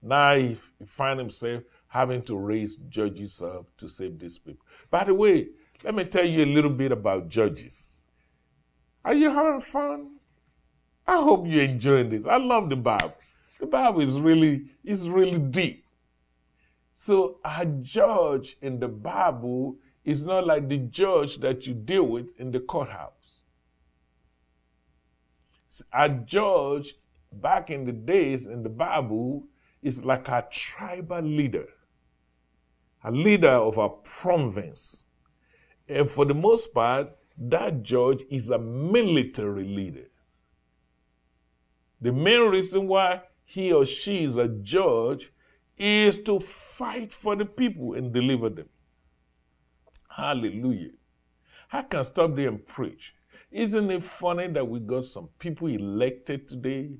Now 0.00 0.36
he 0.36 0.56
finds 0.86 1.20
himself 1.20 1.64
having 1.88 2.22
to 2.22 2.36
raise 2.36 2.76
judges 2.88 3.42
up 3.42 3.66
to 3.78 3.88
save 3.88 4.20
these 4.20 4.38
people. 4.38 4.64
By 4.92 5.04
the 5.04 5.14
way, 5.14 5.48
let 5.82 5.96
me 5.96 6.04
tell 6.04 6.24
you 6.24 6.44
a 6.44 6.54
little 6.54 6.70
bit 6.70 6.92
about 6.92 7.28
judges. 7.28 8.00
Are 9.04 9.14
you 9.14 9.28
having 9.28 9.60
fun? 9.60 10.18
I 11.12 11.20
hope 11.20 11.44
you're 11.46 11.64
enjoying 11.64 12.08
this. 12.08 12.24
I 12.24 12.38
love 12.38 12.70
the 12.70 12.76
Bible. 12.76 13.14
The 13.60 13.66
Bible 13.66 14.00
is 14.00 14.18
really, 14.18 14.62
is 14.82 15.06
really 15.06 15.38
deep. 15.38 15.84
So 16.94 17.36
a 17.44 17.66
judge 17.66 18.56
in 18.62 18.80
the 18.80 18.88
Bible 18.88 19.76
is 20.06 20.22
not 20.22 20.46
like 20.46 20.70
the 20.70 20.78
judge 20.78 21.36
that 21.40 21.66
you 21.66 21.74
deal 21.74 22.04
with 22.04 22.28
in 22.38 22.50
the 22.50 22.60
courthouse. 22.60 23.42
A 25.92 26.08
judge 26.08 26.94
back 27.30 27.68
in 27.68 27.84
the 27.84 27.92
days 27.92 28.46
in 28.46 28.62
the 28.62 28.70
Bible 28.70 29.44
is 29.82 30.02
like 30.02 30.28
a 30.28 30.46
tribal 30.50 31.20
leader, 31.20 31.68
a 33.04 33.10
leader 33.10 33.48
of 33.48 33.76
a 33.76 33.90
province. 33.90 35.04
And 35.90 36.10
for 36.10 36.24
the 36.24 36.34
most 36.34 36.72
part, 36.72 37.10
that 37.36 37.82
judge 37.82 38.24
is 38.30 38.48
a 38.48 38.58
military 38.58 39.64
leader. 39.64 40.06
The 42.02 42.10
main 42.10 42.50
reason 42.50 42.88
why 42.88 43.22
he 43.44 43.72
or 43.72 43.86
she 43.86 44.24
is 44.24 44.34
a 44.34 44.48
judge 44.48 45.30
is 45.78 46.20
to 46.22 46.40
fight 46.40 47.14
for 47.14 47.36
the 47.36 47.44
people 47.44 47.94
and 47.94 48.12
deliver 48.12 48.50
them. 48.50 48.68
Hallelujah. 50.08 50.90
I 51.70 51.82
can 51.82 52.04
stop 52.04 52.34
there 52.34 52.48
and 52.48 52.66
preach. 52.66 53.14
Isn't 53.52 53.90
it 53.92 54.04
funny 54.04 54.48
that 54.48 54.66
we 54.66 54.80
got 54.80 55.04
some 55.04 55.28
people 55.38 55.68
elected 55.68 56.48
today 56.48 56.90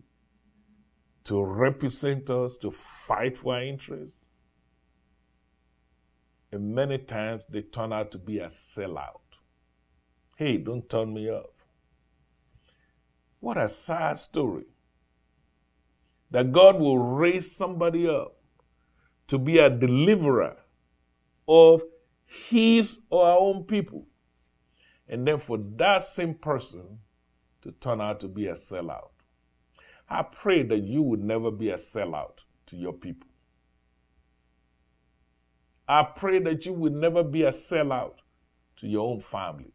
to 1.25 1.43
represent 1.43 2.31
us, 2.31 2.57
to 2.59 2.71
fight 2.71 3.39
for 3.39 3.57
our 3.57 3.63
interests? 3.63 4.19
And 6.53 6.77
many 6.77 6.99
times 6.99 7.43
they 7.49 7.63
turn 7.63 7.93
out 7.93 8.13
to 8.13 8.19
be 8.19 8.39
a 8.39 8.47
sellout. 8.47 9.21
Hey, 10.37 10.59
don't 10.59 10.89
turn 10.89 11.13
me 11.13 11.29
off. 11.29 11.51
What 13.41 13.59
a 13.59 13.69
sad 13.69 14.19
story 14.19 14.67
that 16.33 16.51
God 16.51 16.81
will 16.81 16.99
raise 16.99 17.55
somebody 17.55 18.09
up 18.09 18.37
to 19.29 19.39
be 19.39 19.59
a 19.59 19.71
deliverer 19.71 20.57
of 21.47 21.83
his 22.25 23.01
or 23.11 23.25
our 23.25 23.39
own 23.39 23.65
people. 23.65 24.07
And 25.09 25.27
then 25.27 25.39
for 25.39 25.59
that 25.77 26.03
same 26.03 26.35
person 26.35 26.99
to 27.63 27.73
turn 27.73 28.01
out 28.01 28.21
to 28.21 28.29
be 28.29 28.47
a 28.47 28.55
sellout. 28.55 29.11
I 30.09 30.23
pray 30.23 30.63
that 30.63 30.83
you 30.83 31.03
would 31.03 31.23
never 31.23 31.51
be 31.51 31.69
a 31.69 31.77
sellout 31.77 32.39
to 32.67 32.77
your 32.77 32.93
people. 32.93 33.29
I 35.87 36.03
pray 36.03 36.39
that 36.41 36.65
you 36.65 36.73
would 36.73 36.95
never 36.95 37.23
be 37.23 37.43
a 37.43 37.51
sellout 37.51 38.15
to 38.81 38.87
your 38.87 39.07
own 39.07 39.21
family. 39.21 39.75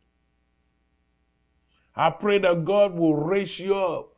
I 1.95 2.09
pray 2.09 2.39
that 2.39 2.65
God 2.65 2.93
will 2.93 3.15
raise 3.15 3.59
you 3.59 3.75
up 3.75 4.16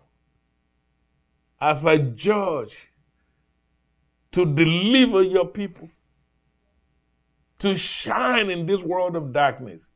as 1.62 1.84
a 1.86 1.98
judge 1.98 2.78
to 4.32 4.46
deliver 4.46 5.24
your 5.24 5.48
people, 5.48 5.90
to 7.60 7.76
shine 7.76 8.50
in 8.50 8.66
this 8.66 8.82
world 8.82 9.16
of 9.16 9.34
darkness. 9.34 9.90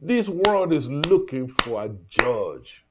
This 0.00 0.28
world 0.28 0.72
is 0.72 0.86
looking 0.86 1.48
for 1.48 1.84
a 1.84 1.90
judge, 2.08 2.84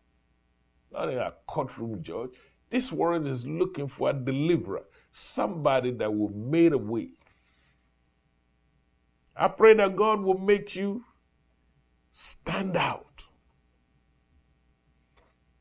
not 0.92 1.10
a 1.10 1.34
courtroom 1.48 2.04
judge. 2.04 2.32
This 2.70 2.92
world 2.92 3.26
is 3.26 3.46
looking 3.46 3.88
for 3.88 4.12
a 4.12 4.14
deliverer, 4.14 4.84
somebody 5.12 5.92
that 5.94 6.14
will 6.14 6.30
make 6.30 6.72
a 6.72 6.78
way. 6.78 7.10
I 9.36 9.48
pray 9.48 9.74
that 9.76 9.96
God 9.96 10.22
will 10.22 10.38
make 10.38 10.76
you 10.76 11.04
stand 12.12 12.76
out. 12.76 13.06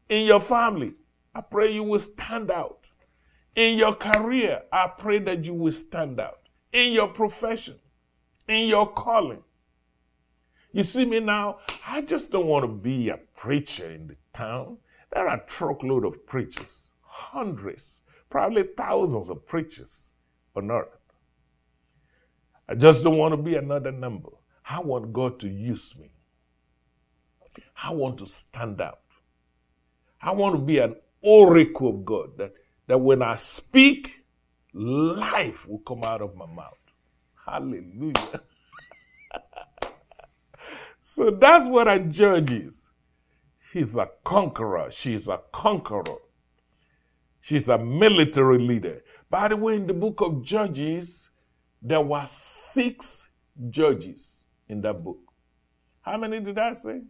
In 0.09 0.27
your 0.27 0.41
family, 0.41 0.95
I 1.39 1.41
pray 1.41 1.73
you 1.73 1.85
will 1.85 2.01
stand 2.01 2.51
out. 2.51 2.89
In 3.55 3.79
your 3.79 3.95
career, 3.95 4.63
I 4.73 4.89
pray 4.89 5.21
that 5.21 5.45
you 5.45 5.55
will 5.55 5.71
stand 5.71 6.19
out. 6.19 6.49
In 6.73 6.91
your 6.91 7.07
profession, 7.07 7.77
in 8.49 8.67
your 8.67 8.93
calling. 8.93 9.45
You 10.73 10.83
see 10.83 11.05
me 11.05 11.21
now, 11.21 11.59
I 11.87 12.03
just 12.03 12.33
don't 12.33 12.47
want 12.47 12.65
to 12.65 12.69
be 12.69 13.09
a 13.09 13.19
preacher 13.37 13.89
in 13.89 14.09
the 14.09 14.17
town. 14.35 14.79
There 15.13 15.29
are 15.29 15.37
a 15.37 15.47
truckload 15.47 16.05
of 16.05 16.27
preachers, 16.27 16.91
hundreds, 17.03 18.03
probably 18.31 18.65
thousands 18.77 19.31
of 19.31 19.47
preachers 19.47 20.11
on 20.57 20.73
earth. 20.73 21.13
I 22.69 22.75
just 22.75 23.05
don't 23.05 23.17
want 23.17 23.31
to 23.33 23.41
be 23.41 23.55
another 23.55 23.93
number. 23.93 24.31
I 24.69 24.81
want 24.81 25.13
God 25.13 25.39
to 25.39 25.49
use 25.49 25.95
me. 25.97 26.11
I 27.81 27.93
want 27.93 28.19
to 28.19 28.27
stand 28.27 28.81
out. 28.81 29.03
I 30.21 30.33
want 30.33 30.57
to 30.57 30.61
be 30.61 30.79
an 30.79 30.97
oracle 31.23 31.91
of 31.91 32.05
God 32.05 32.39
that, 32.39 32.53
that 32.87 32.99
when 32.99 33.23
I 33.23 33.37
speak, 33.37 34.25
life 34.73 35.69
will 35.69 35.81
come 35.81 36.03
out 36.05 36.23
of 36.23 36.37
my 36.37 36.47
mouth. 36.47 36.75
Hallelujah. 37.47 38.43
so 41.01 41.31
that's 41.31 41.67
what 41.67 41.89
a 41.89 41.99
judge 41.99 42.51
is. 42.53 42.83
He's 43.73 43.97
a 43.97 44.09
conqueror. 44.25 44.91
She's 44.91 45.29
a 45.29 45.41
conqueror. 45.53 46.17
She's 47.41 47.69
a 47.69 47.79
military 47.79 48.59
leader. 48.59 49.03
By 49.31 49.49
the 49.49 49.57
way, 49.57 49.77
in 49.77 49.87
the 49.87 49.95
book 49.95 50.21
of 50.21 50.43
Judges, 50.43 51.31
there 51.81 52.01
were 52.01 52.25
six 52.29 53.29
judges 53.71 54.45
in 54.69 54.81
that 54.83 55.05
book. 55.05 55.19
How 56.03 56.17
many 56.17 56.41
did 56.41 56.59
I 56.59 56.73
say? 56.73 57.03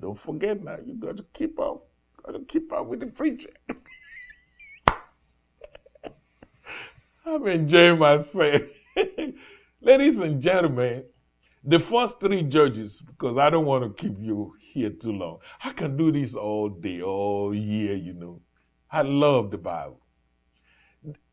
Don't 0.00 0.18
forget 0.18 0.62
now, 0.62 0.76
you 0.84 0.94
got 0.94 1.16
to 1.18 1.24
keep 1.32 1.58
up. 1.58 1.86
Got 2.26 2.32
to 2.32 2.40
keep 2.40 2.72
up 2.72 2.86
with 2.86 3.00
the 3.00 3.06
preacher. 3.06 3.50
I'm 7.24 7.46
enjoying 7.46 8.00
myself. 8.00 8.62
Ladies 9.80 10.18
and 10.18 10.42
gentlemen, 10.42 11.04
the 11.62 11.78
first 11.78 12.18
three 12.18 12.42
judges, 12.42 13.00
because 13.00 13.38
I 13.38 13.48
don't 13.50 13.64
want 13.64 13.84
to 13.84 14.02
keep 14.02 14.16
you 14.20 14.54
here 14.72 14.90
too 14.90 15.12
long. 15.12 15.38
I 15.62 15.72
can 15.72 15.96
do 15.96 16.10
this 16.10 16.34
all 16.34 16.68
day, 16.68 17.00
all 17.00 17.54
year, 17.54 17.94
you 17.94 18.12
know. 18.12 18.40
I 18.90 19.02
love 19.02 19.52
the 19.52 19.58
Bible. 19.58 20.00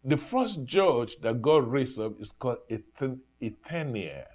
The 0.03 0.17
first 0.17 0.65
judge 0.65 1.17
that 1.21 1.41
God 1.41 1.67
raised 1.67 1.99
up 1.99 2.21
is 2.21 2.31
called 2.31 2.57
Ethaniel. 2.69 4.25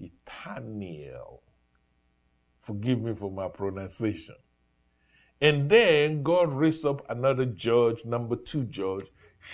Ethaniel. 0.00 1.40
Forgive 2.62 3.00
me 3.00 3.14
for 3.14 3.30
my 3.30 3.48
pronunciation. 3.48 4.34
And 5.40 5.70
then 5.70 6.22
God 6.22 6.52
raised 6.52 6.84
up 6.84 7.08
another 7.08 7.44
judge, 7.44 8.04
number 8.04 8.36
two 8.36 8.64
judge. 8.64 9.06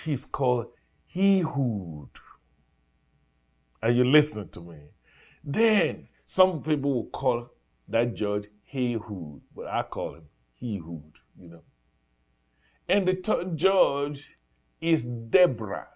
He's 0.03 0.25
called 0.25 0.67
Ehud. 1.15 2.09
Are 3.83 3.91
you 3.91 4.03
listening 4.03 4.49
to 4.49 4.61
me? 4.61 4.77
Then 5.43 6.07
some 6.25 6.63
people 6.63 6.93
will 6.93 7.09
call 7.11 7.49
that 7.87 8.15
judge 8.15 8.45
Ehud, 8.73 9.41
but 9.55 9.67
I 9.67 9.83
call 9.83 10.15
him 10.15 10.23
Ehud, 10.61 11.13
you 11.39 11.49
know. 11.49 11.61
And 12.89 13.07
the 13.07 13.15
third 13.15 13.55
judge 13.57 14.25
is 14.81 15.03
Deborah. 15.03 15.87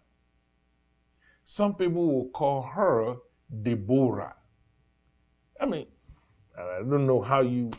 Some 1.46 1.74
people 1.74 2.06
will 2.14 2.30
call 2.30 2.62
her 2.62 3.16
Deborah. 3.64 4.36
I 5.60 5.66
mean, 5.66 5.88
I 6.58 6.80
don't 6.80 7.08
know 7.08 7.22
how 7.22 7.42
you, 7.42 7.72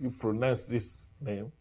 you 0.00 0.10
pronounce 0.10 0.64
this 0.64 1.06
name, 1.20 1.52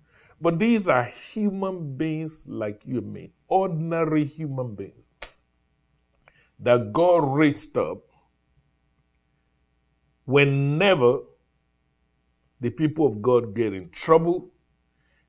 but 0.41 0.59
these 0.59 0.87
are 0.87 1.05
human 1.05 1.95
beings 1.95 2.45
like 2.47 2.81
you 2.85 2.97
and 2.97 3.13
me, 3.13 3.31
ordinary 3.47 4.25
human 4.25 4.75
beings 4.75 5.03
that 6.59 6.93
God 6.93 7.37
raised 7.37 7.77
up 7.77 7.99
whenever 10.25 11.19
the 12.61 12.69
people 12.69 13.05
of 13.05 13.21
God 13.21 13.53
get 13.53 13.73
in 13.73 13.89
trouble 13.89 14.49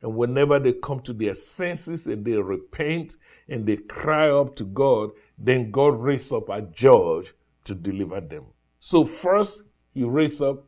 and 0.01 0.15
whenever 0.15 0.59
they 0.59 0.73
come 0.73 1.01
to 1.01 1.13
their 1.13 1.35
senses 1.35 2.07
and 2.07 2.25
they 2.25 2.37
repent 2.37 3.17
and 3.49 3.67
they 3.67 3.77
cry 3.77 4.29
up 4.29 4.55
to 4.57 4.65
God, 4.65 5.11
then 5.37 5.71
God 5.71 5.99
raises 6.01 6.31
up 6.31 6.49
a 6.49 6.63
judge 6.63 7.35
to 7.65 7.75
deliver 7.75 8.21
them. 8.21 8.45
So, 8.79 9.05
first, 9.05 9.63
he 9.93 10.05
raised 10.05 10.43
up 10.43 10.65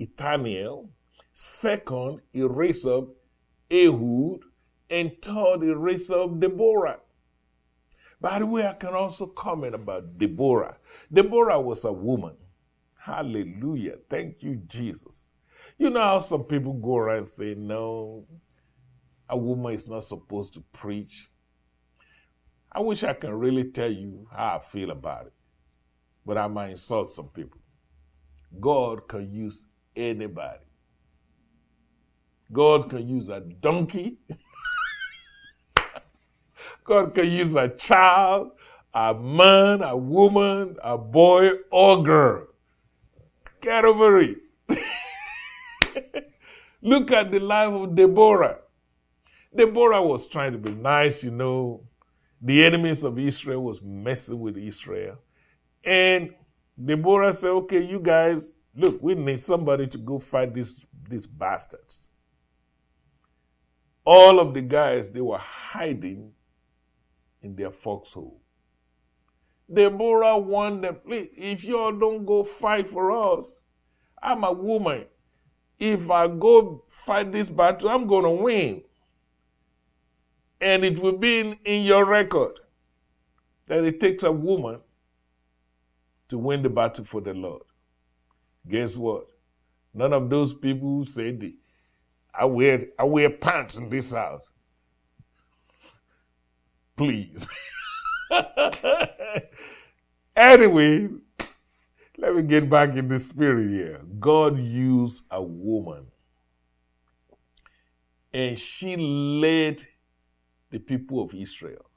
Ethaniel. 0.00 0.88
Second, 1.38 2.22
he 2.32 2.40
raised 2.40 2.86
up 2.86 3.08
Ehud. 3.70 4.40
And 4.88 5.12
third, 5.20 5.62
he 5.62 5.68
raised 5.68 6.10
up 6.10 6.40
Deborah. 6.40 7.00
By 8.18 8.38
the 8.38 8.46
way, 8.46 8.66
I 8.66 8.72
can 8.72 8.94
also 8.94 9.26
comment 9.26 9.74
about 9.74 10.16
Deborah. 10.16 10.78
Deborah 11.12 11.60
was 11.60 11.84
a 11.84 11.92
woman. 11.92 12.36
Hallelujah. 12.98 13.96
Thank 14.08 14.42
you, 14.42 14.62
Jesus. 14.66 15.28
You 15.76 15.90
know 15.90 16.00
how 16.00 16.20
some 16.20 16.44
people 16.44 16.72
go 16.72 16.96
around 16.96 17.18
and 17.18 17.28
say, 17.28 17.54
no, 17.54 18.24
a 19.28 19.36
woman 19.36 19.74
is 19.74 19.86
not 19.86 20.04
supposed 20.04 20.54
to 20.54 20.64
preach. 20.72 21.28
I 22.72 22.80
wish 22.80 23.04
I 23.04 23.12
can 23.12 23.34
really 23.34 23.64
tell 23.64 23.92
you 23.92 24.26
how 24.34 24.56
I 24.56 24.70
feel 24.72 24.90
about 24.90 25.26
it, 25.26 25.34
but 26.24 26.38
I 26.38 26.46
might 26.46 26.70
insult 26.70 27.12
some 27.12 27.28
people. 27.28 27.60
God 28.58 29.06
can 29.06 29.30
use 29.30 29.66
anybody. 29.94 30.65
God 32.52 32.90
can 32.90 33.08
use 33.08 33.28
a 33.28 33.40
donkey. 33.40 34.18
God 36.84 37.14
can 37.14 37.28
use 37.28 37.54
a 37.54 37.68
child, 37.68 38.52
a 38.94 39.12
man, 39.12 39.82
a 39.82 39.96
woman, 39.96 40.76
a 40.82 40.96
boy, 40.96 41.50
or 41.70 42.02
girl. 42.04 42.46
Get 43.60 43.84
over 43.84 44.20
it. 44.20 44.38
Look 46.82 47.10
at 47.10 47.32
the 47.32 47.40
life 47.40 47.72
of 47.72 47.96
Deborah. 47.96 48.58
Deborah 49.54 50.02
was 50.02 50.28
trying 50.28 50.52
to 50.52 50.58
be 50.58 50.70
nice, 50.70 51.24
you 51.24 51.32
know. 51.32 51.82
The 52.40 52.64
enemies 52.64 53.02
of 53.02 53.18
Israel 53.18 53.64
was 53.64 53.82
messing 53.82 54.38
with 54.38 54.56
Israel. 54.56 55.16
And 55.82 56.32
Deborah 56.82 57.32
said, 57.34 57.50
okay, 57.50 57.82
you 57.84 57.98
guys, 57.98 58.54
look, 58.76 59.02
we 59.02 59.14
need 59.14 59.40
somebody 59.40 59.86
to 59.88 59.98
go 59.98 60.18
fight 60.18 60.54
these, 60.54 60.80
these 61.08 61.26
bastards. 61.26 62.10
All 64.06 64.40
of 64.40 64.54
the 64.54 64.62
guys, 64.62 65.10
they 65.10 65.20
were 65.20 65.38
hiding 65.38 66.32
in 67.42 67.56
their 67.56 67.72
foxhole. 67.72 68.40
Deborah 69.72 70.38
warned 70.38 70.84
them, 70.84 70.96
please, 71.04 71.28
if 71.36 71.64
y'all 71.64 71.92
don't 71.92 72.24
go 72.24 72.44
fight 72.44 72.88
for 72.88 73.10
us, 73.10 73.44
I'm 74.22 74.44
a 74.44 74.52
woman. 74.52 75.06
If 75.78 76.08
I 76.10 76.28
go 76.28 76.84
fight 76.88 77.32
this 77.32 77.50
battle, 77.50 77.88
I'm 77.88 78.06
going 78.06 78.24
to 78.24 78.30
win 78.30 78.82
and 80.60 80.84
it 80.84 80.98
will 80.98 81.16
be 81.16 81.40
in, 81.40 81.58
in 81.64 81.82
your 81.84 82.04
record 82.04 82.60
that 83.66 83.84
it 83.84 84.00
takes 84.00 84.22
a 84.22 84.32
woman 84.32 84.80
to 86.28 86.38
win 86.38 86.62
the 86.62 86.68
battle 86.68 87.04
for 87.04 87.20
the 87.20 87.34
Lord. 87.34 87.62
Guess 88.68 88.96
what? 88.96 89.26
None 89.94 90.12
of 90.12 90.30
those 90.30 90.54
people 90.54 90.88
who 90.88 91.04
said, 91.04 91.52
I 92.38 92.44
wear, 92.44 92.86
I 92.98 93.04
wear 93.04 93.30
pants 93.30 93.76
in 93.76 93.88
this 93.88 94.12
house. 94.12 94.42
Please. 96.96 97.46
anyway, 100.36 101.08
let 102.18 102.34
me 102.34 102.42
get 102.42 102.68
back 102.70 102.96
in 102.96 103.08
the 103.08 103.18
spirit 103.18 103.70
here. 103.70 104.00
God 104.18 104.58
used 104.58 105.22
a 105.30 105.42
woman, 105.42 106.06
and 108.32 108.58
she 108.58 108.96
led 108.96 109.86
the 110.70 110.78
people 110.78 111.22
of 111.22 111.34
Israel. 111.34 111.90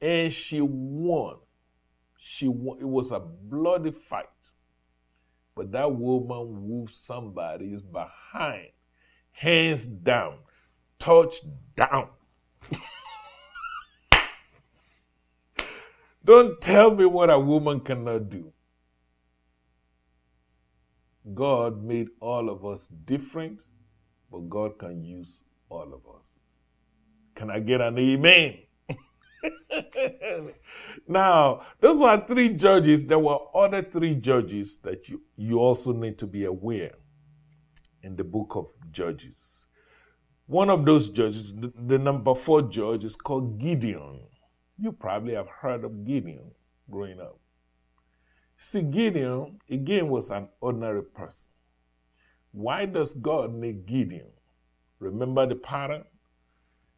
And 0.00 0.32
she 0.32 0.60
won. 0.60 1.36
She 2.18 2.48
won. 2.48 2.78
It 2.80 2.88
was 2.88 3.12
a 3.12 3.20
bloody 3.20 3.92
fight. 3.92 4.26
But 5.54 5.70
that 5.72 5.94
woman 5.94 6.68
whooped 6.68 6.94
somebody's 6.94 7.82
behind, 7.82 8.70
hands 9.32 9.86
down, 9.86 10.34
touch 10.98 11.36
down. 11.76 12.08
Don't 16.24 16.60
tell 16.60 16.90
me 16.94 17.04
what 17.06 17.30
a 17.30 17.38
woman 17.38 17.80
cannot 17.80 18.30
do. 18.30 18.52
God 21.34 21.82
made 21.82 22.08
all 22.20 22.48
of 22.50 22.64
us 22.64 22.86
different, 23.04 23.60
but 24.30 24.48
God 24.48 24.78
can 24.78 25.04
use 25.04 25.42
all 25.68 25.92
of 25.94 26.00
us. 26.14 26.26
Can 27.34 27.50
I 27.50 27.60
get 27.60 27.80
an 27.80 27.98
amen? 27.98 28.58
now, 31.08 31.62
those 31.80 31.98
were 31.98 32.24
three 32.26 32.50
judges. 32.50 33.04
There 33.04 33.18
were 33.18 33.38
other 33.54 33.82
three 33.82 34.14
judges 34.16 34.78
that 34.78 35.08
you, 35.08 35.22
you 35.36 35.58
also 35.58 35.92
need 35.92 36.18
to 36.18 36.26
be 36.26 36.44
aware 36.44 36.92
in 38.02 38.16
the 38.16 38.24
book 38.24 38.52
of 38.56 38.66
Judges. 38.90 39.66
One 40.46 40.70
of 40.70 40.84
those 40.84 41.08
judges, 41.08 41.54
the, 41.54 41.72
the 41.86 41.98
number 41.98 42.34
four 42.34 42.62
judge, 42.62 43.04
is 43.04 43.16
called 43.16 43.58
Gideon. 43.58 44.20
You 44.78 44.92
probably 44.92 45.34
have 45.34 45.48
heard 45.48 45.84
of 45.84 46.04
Gideon 46.04 46.50
growing 46.90 47.20
up. 47.20 47.38
See, 48.58 48.82
Gideon, 48.82 49.60
again, 49.70 50.08
was 50.08 50.30
an 50.30 50.48
ordinary 50.60 51.02
person. 51.02 51.48
Why 52.52 52.86
does 52.86 53.14
God 53.14 53.54
make 53.54 53.86
Gideon? 53.86 54.28
Remember 54.98 55.46
the 55.46 55.54
pattern? 55.54 56.04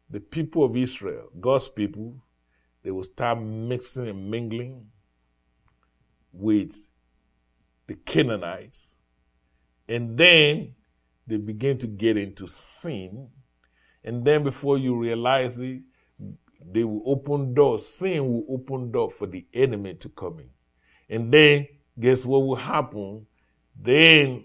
The 0.09 0.19
people 0.19 0.63
of 0.63 0.75
Israel, 0.75 1.29
God's 1.39 1.69
people, 1.69 2.17
they 2.83 2.91
will 2.91 3.03
start 3.03 3.41
mixing 3.41 4.07
and 4.07 4.29
mingling 4.29 4.87
with 6.31 6.87
the 7.87 7.95
Canaanites. 7.95 8.99
And 9.87 10.17
then 10.17 10.75
they 11.27 11.37
begin 11.37 11.77
to 11.79 11.87
get 11.87 12.17
into 12.17 12.47
sin. 12.47 13.29
And 14.03 14.23
then 14.23 14.43
before 14.43 14.77
you 14.77 14.95
realize 14.95 15.59
it, 15.59 15.81
they 16.71 16.83
will 16.83 17.01
open 17.05 17.53
doors. 17.53 17.85
Sin 17.87 18.25
will 18.27 18.45
open 18.49 18.91
door 18.91 19.09
for 19.09 19.27
the 19.27 19.45
enemy 19.53 19.95
to 19.95 20.09
come 20.09 20.39
in. 20.39 20.49
And 21.09 21.31
then 21.31 21.67
guess 21.99 22.25
what 22.25 22.39
will 22.39 22.55
happen? 22.55 23.25
Then 23.79 24.43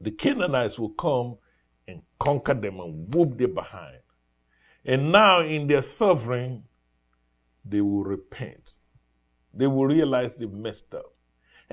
the 0.00 0.10
Canaanites 0.10 0.78
will 0.78 0.90
come 0.90 1.38
and 1.88 2.02
conquer 2.18 2.54
them 2.54 2.80
and 2.80 3.14
whoop 3.14 3.38
them 3.38 3.54
behind. 3.54 3.98
And 4.84 5.10
now 5.10 5.40
in 5.40 5.66
their 5.66 5.82
suffering, 5.82 6.64
they 7.64 7.80
will 7.80 8.04
repent. 8.04 8.78
They 9.54 9.66
will 9.66 9.86
realize 9.86 10.36
they 10.36 10.46
messed 10.46 10.92
up. 10.94 11.13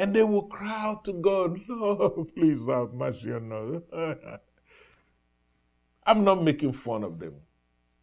And 0.02 0.16
they 0.16 0.24
will 0.24 0.48
cry 0.48 0.88
out 0.88 1.06
to 1.06 1.14
God, 1.14 1.60
Lord, 1.70 2.34
please 2.34 2.66
have 2.66 2.92
mercy 2.92 3.32
on 3.34 3.84
us. 3.94 4.40
I'm 6.08 6.24
not 6.24 6.44
making 6.44 6.74
fun 6.74 7.04
of 7.04 7.20
them. 7.20 7.36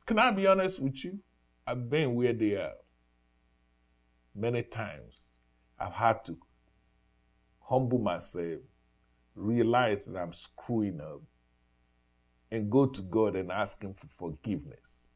Can 0.07 0.17
I 0.21 0.31
be 0.31 0.47
honest 0.47 0.79
with 0.79 1.05
you? 1.05 1.19
I've 1.67 1.91
been 1.91 2.15
where 2.15 2.33
they 2.33 2.53
are. 2.55 2.75
Many 4.33 4.63
times 4.63 5.33
I've 5.77 5.95
had 5.95 6.25
to 6.27 6.39
humble 7.69 7.99
myself, 7.99 8.61
realize 9.35 10.05
that 10.05 10.17
I'm 10.17 10.33
screwing 10.33 11.01
up, 11.01 11.23
and 12.53 12.71
go 12.71 12.87
to 12.87 13.03
God 13.03 13.35
and 13.35 13.51
ask 13.51 13.83
Him 13.83 13.95
for 13.95 14.07
forgiveness. 14.17 15.09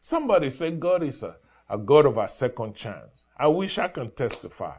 Somebody 0.00 0.50
said 0.50 0.80
God 0.80 1.04
is 1.04 1.22
a 1.22 1.36
a 1.68 1.78
God 1.78 2.04
of 2.04 2.18
a 2.18 2.26
second 2.26 2.74
chance. 2.74 3.26
I 3.38 3.46
wish 3.46 3.78
I 3.78 3.86
can 3.86 4.10
testify. 4.10 4.74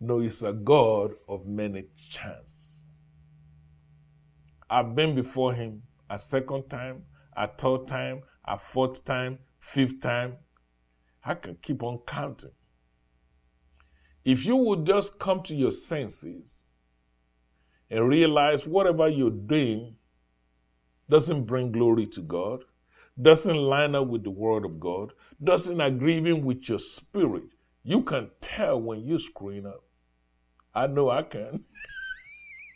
No, 0.00 0.20
He's 0.20 0.42
a 0.42 0.52
God 0.52 1.12
of 1.28 1.46
many 1.46 1.84
chances. 2.10 2.82
I've 4.68 4.94
been 4.94 5.14
before 5.14 5.54
Him 5.54 5.82
a 6.10 6.18
second 6.18 6.68
time, 6.68 7.02
a 7.36 7.48
third 7.48 7.86
time, 7.86 8.22
a 8.46 8.58
fourth 8.58 9.04
time, 9.04 9.38
fifth 9.60 10.00
time. 10.00 10.36
I 11.24 11.34
can 11.34 11.56
keep 11.62 11.82
on 11.82 12.00
counting. 12.06 12.50
If 14.24 14.44
you 14.46 14.56
would 14.56 14.86
just 14.86 15.18
come 15.18 15.42
to 15.44 15.54
your 15.54 15.72
senses 15.72 16.64
and 17.90 18.08
realize 18.08 18.66
whatever 18.66 19.08
you're 19.08 19.30
doing 19.30 19.96
doesn't 21.08 21.44
bring 21.44 21.72
glory 21.72 22.06
to 22.06 22.22
God, 22.22 22.64
doesn't 23.20 23.56
line 23.56 23.94
up 23.94 24.08
with 24.08 24.24
the 24.24 24.30
Word 24.30 24.64
of 24.64 24.80
God, 24.80 25.12
doesn't 25.42 25.80
agree 25.80 26.16
even 26.16 26.44
with 26.44 26.68
your 26.68 26.78
spirit, 26.78 27.44
you 27.84 28.02
can 28.02 28.30
tell 28.40 28.80
when 28.80 29.04
you're 29.04 29.18
screwing 29.18 29.66
up. 29.66 29.84
I 30.74 30.86
know 30.86 31.10
I 31.10 31.22
can. 31.22 31.64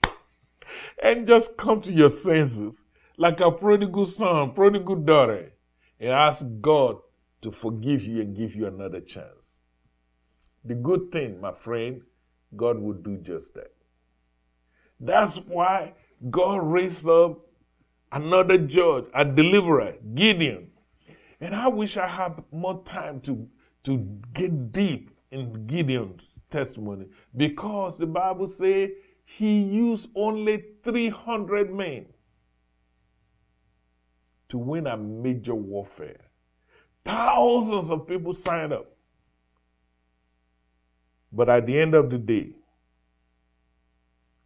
and 1.02 1.26
just 1.26 1.56
come 1.56 1.80
to 1.82 1.92
your 1.92 2.10
senses 2.10 2.82
like 3.16 3.40
a 3.40 3.50
prodigal 3.50 4.06
son, 4.06 4.52
prodigal 4.52 4.96
daughter, 4.96 5.52
and 5.98 6.10
ask 6.10 6.46
God 6.60 6.98
to 7.42 7.50
forgive 7.50 8.02
you 8.04 8.20
and 8.20 8.36
give 8.36 8.54
you 8.54 8.66
another 8.66 9.00
chance. 9.00 9.60
The 10.64 10.74
good 10.74 11.10
thing, 11.10 11.40
my 11.40 11.52
friend, 11.52 12.02
God 12.54 12.78
will 12.78 12.94
do 12.94 13.16
just 13.16 13.54
that. 13.54 13.72
That's 15.00 15.36
why 15.36 15.94
God 16.30 16.56
raised 16.56 17.08
up 17.08 17.40
another 18.10 18.58
judge, 18.58 19.04
a 19.14 19.24
deliverer, 19.24 19.94
Gideon. 20.14 20.70
And 21.40 21.54
I 21.54 21.68
wish 21.68 21.96
I 21.96 22.08
had 22.08 22.42
more 22.50 22.82
time 22.84 23.20
to, 23.22 23.48
to 23.84 23.98
get 24.34 24.72
deep 24.72 25.10
in 25.30 25.66
Gideon's 25.66 26.28
testimony 26.50 27.06
because 27.36 27.98
the 27.98 28.06
Bible 28.06 28.48
says 28.48 28.90
he 29.24 29.60
used 29.60 30.08
only 30.14 30.64
300 30.84 31.74
men 31.74 32.06
to 34.48 34.58
win 34.58 34.86
a 34.86 34.96
major 34.96 35.54
warfare. 35.54 36.20
Thousands 37.04 37.90
of 37.90 38.06
people 38.06 38.34
signed 38.34 38.72
up. 38.72 38.86
But 41.32 41.48
at 41.48 41.66
the 41.66 41.78
end 41.78 41.94
of 41.94 42.10
the 42.10 42.18
day, 42.18 42.52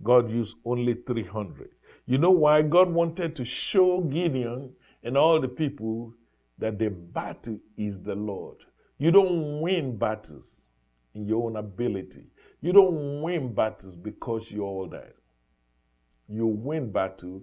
God 0.03 0.31
used 0.31 0.57
only 0.65 0.95
300. 0.95 1.71
You 2.07 2.19
know 2.19 2.31
why? 2.31 2.63
God 2.63 2.91
wanted 2.91 3.37
to 3.37 3.45
show 3.45 4.01
Gideon 4.01 4.73
and 5.05 5.17
all 5.17 5.41
the 5.41 5.49
people 5.49 6.13
that 6.59 6.79
the 6.79 6.91
battle 6.91 7.59
is 7.77 8.01
the 8.01 8.15
Lord. 8.15 8.57
You 8.99 9.11
don't 9.11 9.61
win 9.61 9.97
battles 9.99 10.63
in 11.15 11.27
your 11.27 11.47
own 11.47 11.57
ability. 11.57 12.27
You 12.61 12.73
don't 12.73 13.23
win 13.23 13.55
battles 13.55 13.97
because 13.97 14.51
you're 14.51 14.65
all 14.65 14.89
that. 14.89 15.15
You 16.29 16.47
win 16.47 16.93
battle 16.93 17.43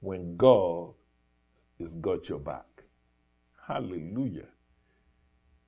when 0.00 0.36
God 0.36 0.92
has 1.80 1.94
got 1.94 2.28
your 2.28 2.38
back. 2.38 2.84
Hallelujah. 3.66 4.48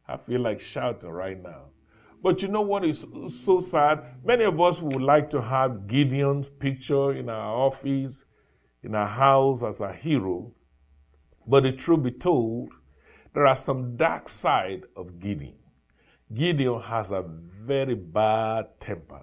I 0.07 0.17
feel 0.17 0.41
like 0.41 0.61
shouting 0.61 1.11
right 1.11 1.41
now. 1.43 1.67
But 2.23 2.43
you 2.43 2.49
know 2.49 2.61
what 2.61 2.85
is 2.85 3.07
so 3.29 3.61
sad? 3.61 4.25
Many 4.25 4.45
of 4.45 4.61
us 4.61 4.83
would 4.83 5.01
like 5.01 5.31
to 5.31 5.41
have 5.41 5.87
Gideon's 5.87 6.49
picture 6.49 7.13
in 7.13 7.31
our 7.31 7.57
office 7.57 8.25
in 8.83 8.95
our 8.95 9.07
house 9.07 9.63
as 9.63 9.81
a 9.81 9.93
hero. 9.93 10.53
But 11.47 11.65
the 11.65 11.73
truth 11.73 12.03
be 12.03 12.11
told, 12.11 12.73
there 13.35 13.47
are 13.47 13.57
some 13.57 13.97
dark 13.97 14.29
side 14.29 14.83
of 14.97 15.19
Gideon. 15.19 15.55
Gideon 16.33 16.81
has 16.81 17.11
a 17.11 17.23
very 17.23 17.95
bad 17.95 18.81
temper. 18.81 19.23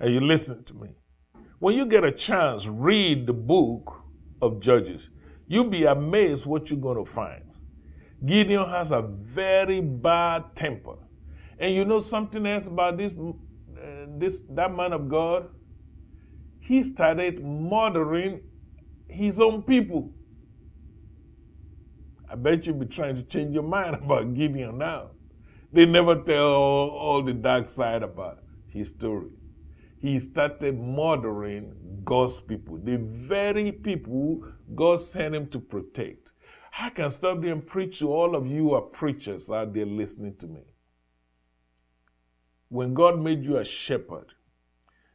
Are 0.00 0.08
you 0.08 0.20
listening 0.20 0.64
to 0.64 0.74
me? 0.74 0.88
When 1.58 1.74
you 1.74 1.86
get 1.86 2.04
a 2.04 2.12
chance, 2.12 2.66
read 2.66 3.26
the 3.26 3.32
book 3.32 4.02
of 4.42 4.60
Judges. 4.60 5.08
You'll 5.48 5.70
be 5.70 5.84
amazed 5.84 6.44
what 6.46 6.70
you're 6.70 6.80
going 6.80 7.02
to 7.02 7.10
find. 7.10 7.44
Gideon 8.24 8.68
has 8.68 8.90
a 8.90 9.02
very 9.02 9.80
bad 9.80 10.54
temper. 10.54 10.96
And 11.58 11.74
you 11.74 11.84
know 11.84 12.00
something 12.00 12.44
else 12.46 12.66
about 12.66 12.98
this, 12.98 13.12
uh, 13.12 14.06
this 14.18 14.42
that 14.50 14.74
man 14.74 14.92
of 14.92 15.08
God? 15.08 15.48
he 16.66 16.82
started 16.82 17.44
murdering 17.44 18.40
his 19.08 19.40
own 19.40 19.62
people. 19.62 20.10
I 22.30 22.34
bet 22.34 22.66
you'll 22.66 22.76
be 22.76 22.86
trying 22.86 23.16
to 23.16 23.22
change 23.22 23.54
your 23.54 23.62
mind 23.62 23.96
about 24.02 24.34
Gideon 24.34 24.78
now. 24.78 25.10
They 25.72 25.86
never 25.86 26.22
tell 26.22 26.54
all, 26.54 26.90
all 26.90 27.22
the 27.22 27.32
dark 27.32 27.68
side 27.68 28.02
about 28.02 28.42
his 28.68 28.90
story. 28.90 29.30
He 30.00 30.18
started 30.20 30.78
murdering 30.78 31.74
God's 32.04 32.40
people, 32.40 32.78
the 32.78 32.96
very 32.98 33.72
people 33.72 34.44
God 34.74 35.00
sent 35.00 35.34
him 35.34 35.48
to 35.48 35.58
protect. 35.58 36.30
I 36.78 36.90
can 36.90 37.10
stop 37.10 37.40
there 37.40 37.52
and 37.52 37.66
preach 37.66 38.00
to 38.00 38.12
all 38.12 38.36
of 38.36 38.46
you 38.46 38.64
who 38.64 38.74
are 38.74 38.82
preachers 38.82 39.48
out 39.48 39.72
there 39.72 39.86
listening 39.86 40.36
to 40.36 40.46
me. 40.46 40.60
When 42.68 42.94
God 42.94 43.18
made 43.18 43.44
you 43.44 43.56
a 43.56 43.64
shepherd, 43.64 44.34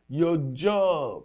your 0.09 0.37
job 0.53 1.23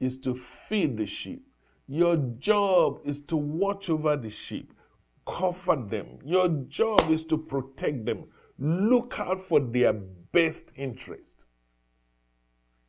is 0.00 0.18
to 0.18 0.34
feed 0.68 0.96
the 0.96 1.06
sheep. 1.06 1.46
Your 1.88 2.16
job 2.38 3.00
is 3.04 3.20
to 3.28 3.36
watch 3.36 3.90
over 3.90 4.16
the 4.16 4.30
sheep, 4.30 4.72
comfort 5.26 5.90
them. 5.90 6.18
Your 6.24 6.48
job 6.68 7.10
is 7.10 7.24
to 7.24 7.36
protect 7.36 8.04
them. 8.04 8.24
Look 8.58 9.18
out 9.18 9.40
for 9.46 9.60
their 9.60 9.92
best 9.92 10.70
interest, 10.76 11.44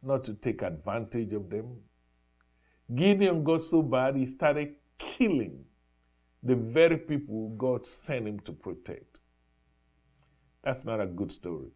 not 0.02 0.24
to 0.26 0.34
take 0.34 0.62
advantage 0.62 1.34
of 1.34 1.50
them. 1.50 1.78
Gideon 2.94 3.44
got 3.44 3.64
so 3.64 3.82
bad, 3.82 4.16
he 4.16 4.26
started 4.26 4.76
killing 4.98 5.66
the 6.44 6.56
very 6.56 6.98
people 6.98 7.50
God 7.58 7.86
sent 7.86 8.28
him 8.28 8.40
to 8.42 8.54
protect. 8.54 9.18
That's 10.64 10.86
not 10.86 11.02
a 11.02 11.06
good 11.06 11.32
story. 11.32 11.72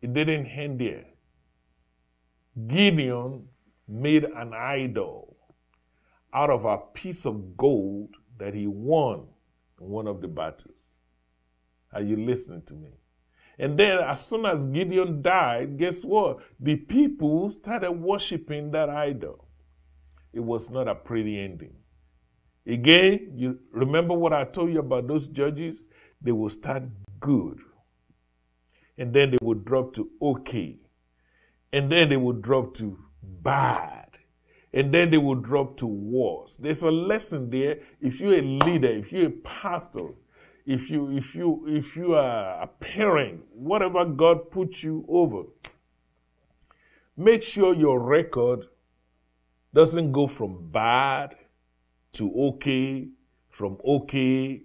It 0.00 0.14
didn't 0.14 0.46
end 0.46 0.80
there. 0.80 1.04
Gideon 2.66 3.48
made 3.88 4.24
an 4.24 4.52
idol 4.54 5.36
out 6.32 6.50
of 6.50 6.64
a 6.64 6.78
piece 6.78 7.26
of 7.26 7.56
gold 7.56 8.14
that 8.40 8.54
he 8.54 8.66
won 8.66 9.26
one 9.78 10.08
of 10.08 10.20
the 10.20 10.28
battles. 10.28 10.94
Are 11.92 12.02
you 12.02 12.16
listening 12.16 12.62
to 12.66 12.74
me? 12.74 12.90
And 13.58 13.78
then, 13.78 13.98
as 13.98 14.24
soon 14.24 14.46
as 14.46 14.66
Gideon 14.66 15.22
died, 15.22 15.78
guess 15.78 16.02
what? 16.02 16.38
The 16.58 16.76
people 16.76 17.52
started 17.52 17.92
worshiping 17.92 18.70
that 18.70 18.88
idol. 18.88 19.46
It 20.32 20.40
was 20.40 20.70
not 20.70 20.88
a 20.88 20.94
pretty 20.94 21.38
ending. 21.38 21.74
Again, 22.66 23.32
you 23.34 23.58
remember 23.72 24.14
what 24.14 24.32
I 24.32 24.44
told 24.44 24.72
you 24.72 24.80
about 24.80 25.08
those 25.08 25.28
judges? 25.28 25.84
They 26.22 26.32
will 26.32 26.50
start 26.50 26.84
good, 27.18 27.58
and 28.96 29.12
then 29.12 29.30
they 29.30 29.38
will 29.42 29.54
drop 29.54 29.94
to 29.94 30.08
okay, 30.22 30.78
and 31.72 31.90
then 31.90 32.10
they 32.10 32.16
will 32.16 32.34
drop 32.34 32.74
to 32.74 32.98
bad, 33.22 34.09
and 34.72 34.94
then 34.94 35.10
they 35.10 35.18
will 35.18 35.34
drop 35.34 35.76
to 35.78 35.86
worse. 35.86 36.56
There's 36.56 36.82
a 36.82 36.90
lesson 36.90 37.50
there. 37.50 37.78
If 38.00 38.20
you're 38.20 38.38
a 38.38 38.42
leader, 38.42 38.90
if 38.90 39.12
you're 39.12 39.26
a 39.26 39.30
pastor, 39.30 40.10
if 40.66 40.90
you 40.90 41.10
if 41.10 41.34
you 41.34 41.64
if 41.66 41.96
you 41.96 42.14
are 42.14 42.62
a 42.62 42.66
parent, 42.66 43.42
whatever 43.52 44.04
God 44.04 44.50
puts 44.50 44.82
you 44.82 45.04
over, 45.08 45.42
make 47.16 47.42
sure 47.42 47.74
your 47.74 48.00
record 48.00 48.66
doesn't 49.74 50.12
go 50.12 50.26
from 50.26 50.70
bad 50.70 51.34
to 52.12 52.32
okay, 52.34 53.08
from 53.48 53.78
okay, 53.84 54.62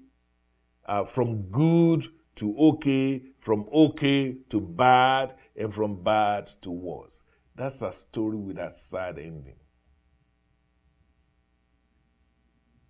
uh, 0.87 1.03
from 1.05 1.43
good 1.43 2.07
to 2.35 2.55
okay, 2.57 3.21
from 3.39 3.67
okay 3.73 4.37
to 4.49 4.59
bad, 4.59 5.33
and 5.55 5.73
from 5.73 6.03
bad 6.03 6.51
to 6.61 6.71
worse. 6.71 7.23
That's 7.55 7.81
a 7.81 7.91
story 7.91 8.37
with 8.37 8.57
a 8.57 8.71
sad 8.73 9.17
ending. 9.17 9.55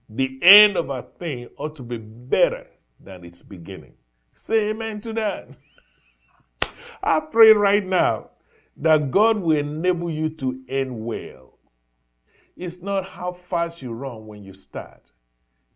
The 0.10 0.40
end 0.42 0.78
of 0.78 0.90
a 0.90 1.04
thing 1.18 1.50
ought 1.58 1.76
to 1.78 1.84
be 1.84 1.98
better 1.98 2.68
than 3.00 3.24
its 3.24 3.42
beginning. 3.42 3.94
Say 4.36 4.70
amen 4.70 5.02
to 5.02 5.14
that. 5.14 5.50
I 7.04 7.20
pray 7.20 7.52
right 7.52 7.86
now 7.86 8.30
that 8.78 9.12
God 9.12 9.38
will 9.38 9.58
enable 9.58 10.12
you 10.12 10.30
to 10.30 10.62
end 10.68 11.06
well. 11.06 11.58
It's 12.56 12.82
not 12.82 13.06
how 13.06 13.34
fast 13.34 13.82
you 13.82 13.92
run 13.92 14.28
when 14.28 14.44
you 14.44 14.54
start, 14.54 15.12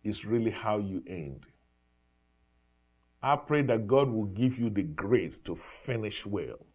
it's 0.03 0.25
really 0.25 0.51
how 0.51 0.77
you 0.77 1.03
end. 1.07 1.45
I 3.21 3.35
pray 3.35 3.63
that 3.63 3.87
God 3.87 4.09
will 4.09 4.25
give 4.25 4.57
you 4.57 4.69
the 4.69 4.83
grace 4.83 5.37
to 5.39 5.55
finish 5.55 6.25
well, 6.25 6.65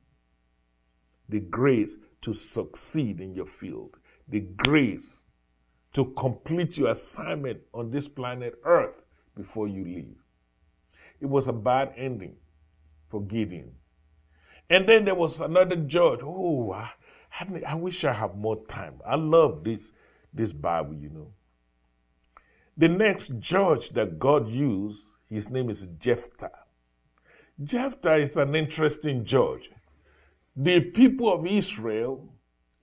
the 1.31 1.41
grace 1.41 1.97
to 2.21 2.35
succeed 2.35 3.21
in 3.21 3.35
your 3.35 3.47
field, 3.47 3.97
the 4.29 4.41
grace 4.41 5.21
to 5.95 6.13
complete 6.17 6.77
your 6.77 6.91
assignment 6.91 7.61
on 7.73 7.91
this 7.91 8.09
planet 8.09 8.55
Earth 8.65 9.03
before 9.37 9.69
you 9.69 9.85
leave. 9.85 10.17
It 11.21 11.27
was 11.27 11.49
a 11.49 11.53
bad 11.53 11.93
ending 11.97 12.37
for 13.09 13.23
Gideon. 13.23 13.73
And 14.71 14.89
then 14.89 15.05
there 15.05 15.15
was 15.15 15.41
another 15.41 15.77
judge. 15.77 16.21
Oh, 16.23 16.73
I, 16.73 16.91
I 17.67 17.75
wish 17.75 18.05
I 18.05 18.13
had 18.13 18.37
more 18.37 18.65
time. 18.67 19.01
I 19.07 19.17
love 19.17 19.65
this, 19.65 19.93
this 20.33 20.53
Bible, 20.53 20.95
you 20.95 21.11
know. 21.11 21.29
The 22.77 22.89
next 22.89 23.33
judge 23.39 23.91
that 23.91 24.19
God 24.19 24.49
used, 24.49 25.01
his 25.31 25.49
name 25.49 25.71
is 25.71 25.87
Jephthah. 26.01 26.51
Jephthah 27.63 28.17
is 28.17 28.37
an 28.37 28.57
interesting 28.57 29.25
judge. 29.25 29.71
The 30.57 30.81
people 30.81 31.33
of 31.33 31.47
Israel, 31.47 32.29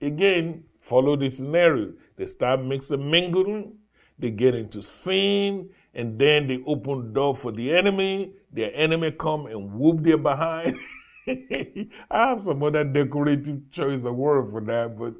again, 0.00 0.64
follow 0.80 1.16
the 1.16 1.28
scenario. 1.28 1.92
They 2.22 2.26
start 2.26 2.62
mixing, 2.62 3.10
mingling, 3.10 3.72
they 4.16 4.30
get 4.30 4.54
into 4.54 4.80
sin, 4.80 5.70
and 5.92 6.16
then 6.16 6.46
they 6.46 6.62
open 6.68 7.12
door 7.12 7.34
for 7.34 7.50
the 7.50 7.74
enemy. 7.74 8.34
Their 8.52 8.72
enemy 8.76 9.10
come 9.10 9.46
and 9.46 9.72
whoop 9.72 10.04
their 10.04 10.18
behind. 10.18 10.78
I 11.26 11.88
have 12.28 12.44
some 12.44 12.62
other 12.62 12.84
decorative 12.84 13.68
choice 13.72 14.04
of 14.04 14.14
word 14.14 14.52
for 14.52 14.60
that, 14.60 14.96
but 14.96 15.14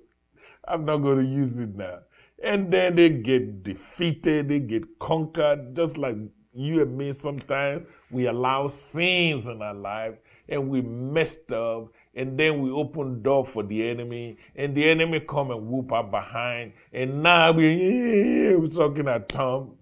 I'm 0.69 0.85
not 0.85 0.99
going 0.99 1.19
to 1.19 1.29
use 1.29 1.59
it 1.59 1.75
now. 1.75 1.99
And 2.41 2.73
then 2.73 2.95
they 2.95 3.09
get 3.09 3.65
defeated, 3.65 4.49
they 4.49 4.61
get 4.61 5.01
conquered, 5.01 5.75
just 5.75 5.99
like 5.99 6.15
you 6.55 6.83
and 6.83 6.97
me 6.97 7.11
sometimes. 7.11 7.85
We 8.13 8.29
allow 8.29 8.69
sins 8.69 9.49
in 9.49 9.61
our 9.61 9.75
life 9.75 10.15
and 10.49 10.69
we 10.69 10.83
messed 10.83 11.51
up 11.51 11.89
and 12.15 12.39
then 12.39 12.61
we 12.61 12.71
open 12.71 13.23
door 13.23 13.45
for 13.45 13.63
the 13.63 13.89
enemy, 13.89 14.37
and 14.55 14.75
the 14.75 14.89
enemy 14.89 15.21
come 15.21 15.51
and 15.51 15.67
whoop 15.67 15.93
up 15.93 16.11
behind, 16.11 16.73
and 16.93 17.23
now 17.23 17.53
we, 17.53 18.55
we're 18.57 18.69
talking 18.69 19.09
at 19.09 19.29
Tom, 19.29 19.77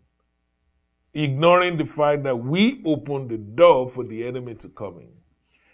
ignoring 1.13 1.77
the 1.77 1.85
fact 1.85 2.23
that 2.23 2.37
we 2.37 2.83
open 2.85 3.29
the 3.29 3.37
door 3.37 3.89
for 3.89 4.05
the 4.05 4.27
enemy 4.27 4.55
to 4.55 4.69
come 4.69 4.99
in. 5.01 5.13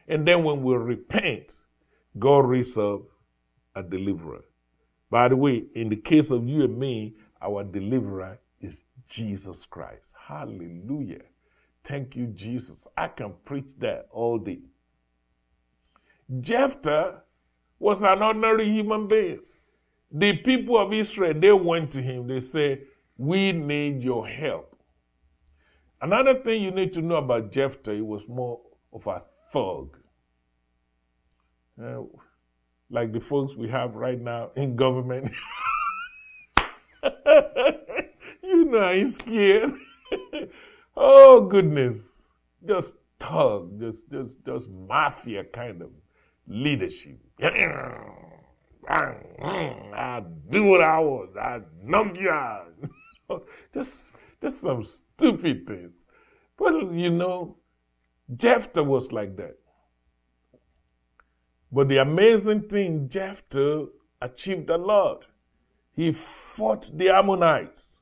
And 0.08 0.26
then 0.26 0.44
when 0.44 0.62
we 0.62 0.74
repent, 0.74 1.54
God 2.18 2.46
raises 2.46 2.78
up 2.78 3.02
a 3.74 3.82
deliverer. 3.82 4.44
By 5.10 5.28
the 5.28 5.36
way, 5.36 5.64
in 5.74 5.88
the 5.88 5.96
case 5.96 6.30
of 6.30 6.48
you 6.48 6.64
and 6.64 6.78
me, 6.78 7.16
our 7.42 7.62
deliverer 7.64 8.38
is 8.60 8.80
Jesus 9.08 9.64
Christ. 9.64 10.14
Hallelujah. 10.26 11.22
Thank 11.84 12.16
you, 12.16 12.26
Jesus. 12.28 12.86
I 12.96 13.08
can 13.08 13.34
preach 13.44 13.66
that 13.78 14.08
all 14.10 14.38
day. 14.38 14.60
Jephthah 16.40 17.22
was 17.78 18.02
an 18.02 18.22
ordinary 18.22 18.68
human 18.68 19.06
being. 19.06 19.40
The 20.10 20.36
people 20.38 20.78
of 20.78 20.92
Israel, 20.92 21.34
they 21.38 21.52
went 21.52 21.90
to 21.92 22.02
him. 22.02 22.26
They 22.26 22.40
said, 22.40 22.82
We 23.16 23.52
need 23.52 24.02
your 24.02 24.26
help. 24.26 24.76
Another 26.00 26.34
thing 26.34 26.62
you 26.62 26.70
need 26.70 26.92
to 26.94 27.02
know 27.02 27.16
about 27.16 27.52
Jephthah, 27.52 27.94
he 27.94 28.00
was 28.00 28.22
more 28.28 28.60
of 28.92 29.06
a 29.06 29.22
thug. 29.52 29.96
Uh, 31.82 32.02
like 32.90 33.12
the 33.12 33.20
folks 33.20 33.54
we 33.54 33.68
have 33.68 33.94
right 33.94 34.20
now 34.20 34.50
in 34.56 34.76
government. 34.76 35.32
you 38.42 38.64
know, 38.64 38.92
he's 38.94 39.16
scared. 39.16 39.74
oh 40.96 41.40
goodness. 41.42 42.26
Just 42.66 42.94
thug, 43.20 43.78
just 43.80 44.10
just 44.10 44.36
just 44.44 44.70
mafia 44.70 45.44
kind 45.44 45.82
of 45.82 45.90
leadership. 46.48 47.18
I 48.88 50.22
do 50.50 50.64
what 50.64 50.82
I 50.82 50.98
want. 51.00 51.36
I 51.36 51.60
knock 51.82 52.16
you 52.16 52.30
out. 52.30 52.72
just, 53.74 54.14
just 54.40 54.60
some 54.60 54.84
stupid 54.84 55.66
things. 55.66 56.04
But 56.56 56.92
you 56.92 57.10
know, 57.10 57.56
Jephthah 58.34 58.84
was 58.84 59.12
like 59.12 59.36
that. 59.36 59.56
But 61.70 61.88
the 61.88 61.98
amazing 61.98 62.68
thing, 62.68 63.08
Jephthah 63.08 63.86
achieved 64.22 64.70
a 64.70 64.78
lot. 64.78 65.24
He 65.94 66.12
fought 66.12 66.90
the 66.94 67.10
Ammonites. 67.10 67.96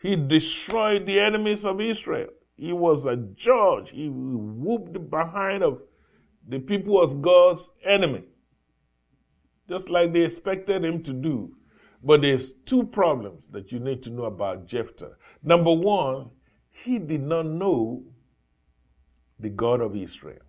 He 0.00 0.14
destroyed 0.14 1.06
the 1.06 1.18
enemies 1.18 1.64
of 1.64 1.80
Israel. 1.80 2.28
He 2.56 2.72
was 2.72 3.04
a 3.04 3.16
judge. 3.16 3.90
He 3.90 4.08
whooped 4.08 5.10
behind 5.10 5.62
of 5.62 5.82
the 6.48 6.58
people 6.58 6.94
was 6.94 7.14
God's 7.14 7.70
enemy, 7.84 8.24
just 9.68 9.90
like 9.90 10.12
they 10.12 10.22
expected 10.22 10.84
him 10.84 11.02
to 11.02 11.12
do. 11.12 11.54
But 12.02 12.22
there's 12.22 12.52
two 12.64 12.84
problems 12.84 13.44
that 13.50 13.70
you 13.70 13.80
need 13.80 14.02
to 14.04 14.10
know 14.10 14.24
about 14.24 14.66
Jephthah. 14.66 15.16
Number 15.42 15.72
one, 15.72 16.30
he 16.70 16.98
did 16.98 17.22
not 17.22 17.46
know 17.46 18.04
the 19.38 19.50
God 19.50 19.80
of 19.80 19.96
Israel. 19.96 20.42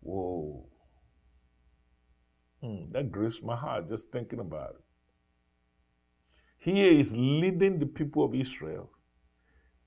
Whoa. 0.00 0.66
Hmm, 2.60 2.90
that 2.92 3.12
grieves 3.12 3.40
my 3.42 3.56
heart 3.56 3.88
just 3.88 4.10
thinking 4.10 4.40
about 4.40 4.70
it. 4.70 4.84
He 6.58 7.00
is 7.00 7.14
leading 7.14 7.78
the 7.78 7.86
people 7.86 8.24
of 8.24 8.34
Israel, 8.34 8.90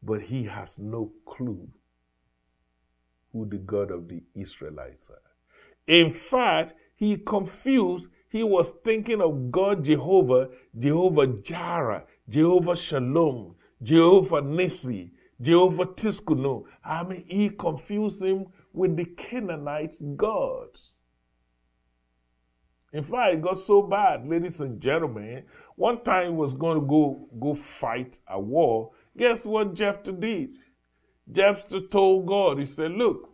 but 0.01 0.21
he 0.21 0.45
has 0.45 0.79
no 0.79 1.11
clue 1.25 1.67
who 3.31 3.45
the 3.45 3.57
God 3.57 3.91
of 3.91 4.07
the 4.07 4.23
Israelites 4.35 5.09
are. 5.09 5.21
In 5.87 6.11
fact, 6.11 6.73
he 6.95 7.17
confused 7.17 8.09
He 8.31 8.43
was 8.43 8.71
thinking 8.85 9.21
of 9.21 9.51
God 9.51 9.83
Jehovah, 9.83 10.49
Jehovah 10.79 11.27
Jireh, 11.27 12.05
Jehovah 12.29 12.77
Shalom, 12.77 13.55
Jehovah 13.83 14.41
Nissi, 14.41 15.11
Jehovah 15.41 15.87
Tsidkenu. 15.87 16.63
I 16.83 17.03
mean, 17.03 17.25
he 17.27 17.49
confused 17.49 18.23
him 18.23 18.45
with 18.71 18.95
the 18.95 19.03
Canaanites' 19.03 20.01
gods. 20.15 20.93
In 22.93 23.03
fact, 23.03 23.33
it 23.35 23.41
got 23.41 23.59
so 23.59 23.81
bad, 23.81 24.25
ladies 24.25 24.61
and 24.61 24.79
gentlemen. 24.79 25.43
One 25.75 26.01
time 26.01 26.27
he 26.27 26.33
was 26.33 26.53
going 26.53 26.79
to 26.79 26.85
go 26.85 27.27
go 27.37 27.53
fight 27.55 28.17
a 28.27 28.39
war. 28.39 28.91
Guess 29.17 29.45
what 29.45 29.73
Jephthah 29.73 30.13
did? 30.13 30.51
Jephthah 31.29 31.87
told 31.91 32.27
God, 32.27 32.59
he 32.59 32.65
said, 32.65 32.91
Look, 32.91 33.29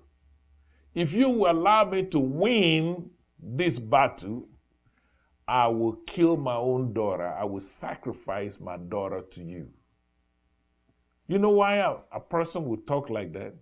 if 0.94 1.14
you 1.14 1.30
will 1.30 1.52
allow 1.52 1.86
me 1.86 2.04
to 2.08 2.20
win 2.20 3.12
this 3.40 3.78
battle, 3.78 4.48
I 5.48 5.68
will 5.68 5.94
kill 6.08 6.36
my 6.36 6.56
own 6.56 6.94
daughter. 6.94 7.28
I 7.28 7.46
will 7.46 7.62
sacrifice 7.62 8.60
my 8.60 8.78
daughter 8.78 9.22
to 9.32 9.44
you. 9.44 9.70
You 11.28 11.40
know 11.40 11.52
why 11.52 11.78
a, 11.78 11.96
a 12.12 12.20
person 12.20 12.66
would 12.66 12.88
talk 12.88 13.10
like 13.10 13.34
that? 13.34 13.54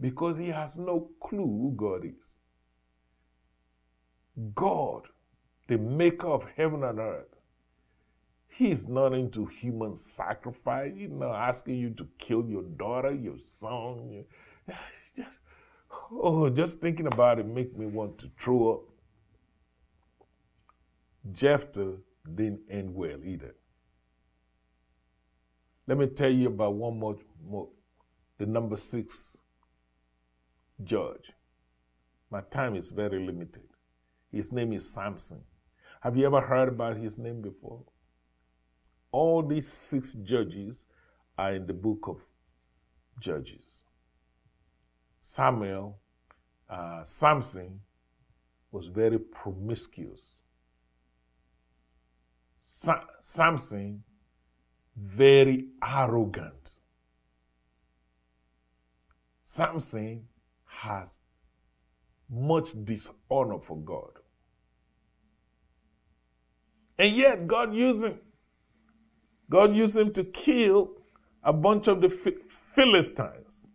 Because 0.00 0.38
he 0.38 0.48
has 0.48 0.76
no 0.76 1.10
clue 1.20 1.38
who 1.38 1.74
God 1.76 2.04
is. 2.04 2.34
God, 4.54 5.02
the 5.66 5.76
maker 5.76 6.28
of 6.28 6.46
heaven 6.56 6.84
and 6.84 6.98
earth, 6.98 7.34
He's 8.58 8.88
not 8.88 9.14
into 9.14 9.46
human 9.46 9.96
sacrifice. 9.96 10.90
He's 10.96 11.12
not 11.12 11.32
asking 11.32 11.76
you 11.76 11.90
to 11.90 12.08
kill 12.18 12.44
your 12.44 12.64
daughter, 12.64 13.14
your 13.14 13.38
son. 13.38 14.24
Just, 15.16 15.38
oh, 16.10 16.48
just 16.48 16.80
thinking 16.80 17.06
about 17.08 17.38
it 17.38 17.46
make 17.46 17.76
me 17.76 17.86
want 17.86 18.18
to 18.18 18.30
throw 18.40 18.72
up. 18.72 18.80
Jephthah 21.32 21.96
didn't 22.34 22.60
end 22.70 22.94
well 22.94 23.18
either. 23.24 23.54
Let 25.88 25.98
me 25.98 26.06
tell 26.06 26.30
you 26.30 26.48
about 26.48 26.74
one 26.74 26.98
more, 26.98 27.18
more 27.44 27.68
the 28.38 28.46
number 28.46 28.76
six 28.76 29.36
judge. 30.84 31.32
My 32.30 32.42
time 32.42 32.76
is 32.76 32.90
very 32.90 33.24
limited. 33.24 33.68
His 34.30 34.52
name 34.52 34.72
is 34.72 34.88
Samson. 34.88 35.42
Have 36.00 36.16
you 36.16 36.26
ever 36.26 36.40
heard 36.40 36.68
about 36.68 36.96
his 36.96 37.18
name 37.18 37.42
before? 37.42 37.82
All 39.18 39.42
these 39.42 39.66
six 39.66 40.14
judges 40.22 40.86
are 41.36 41.52
in 41.56 41.66
the 41.66 41.72
book 41.72 42.06
of 42.06 42.18
Judges. 43.18 43.82
Samuel, 45.20 45.98
uh, 46.70 47.02
Samson 47.02 47.80
was 48.70 48.86
very 48.86 49.18
promiscuous. 49.18 50.20
Sa- 52.64 53.06
Samson, 53.20 54.04
very 54.96 55.66
arrogant. 55.82 56.70
Samson 59.44 60.28
has 60.64 61.18
much 62.30 62.68
dishonor 62.84 63.58
for 63.58 63.78
God. 63.78 64.12
And 66.96 67.16
yet, 67.16 67.48
God 67.48 67.74
used 67.74 68.04
him. 68.04 68.20
God 69.50 69.74
used 69.74 69.96
him 69.96 70.12
to 70.12 70.24
kill 70.24 70.92
a 71.42 71.52
bunch 71.52 71.88
of 71.88 72.00
the 72.00 72.08
Philistines. 72.74 73.70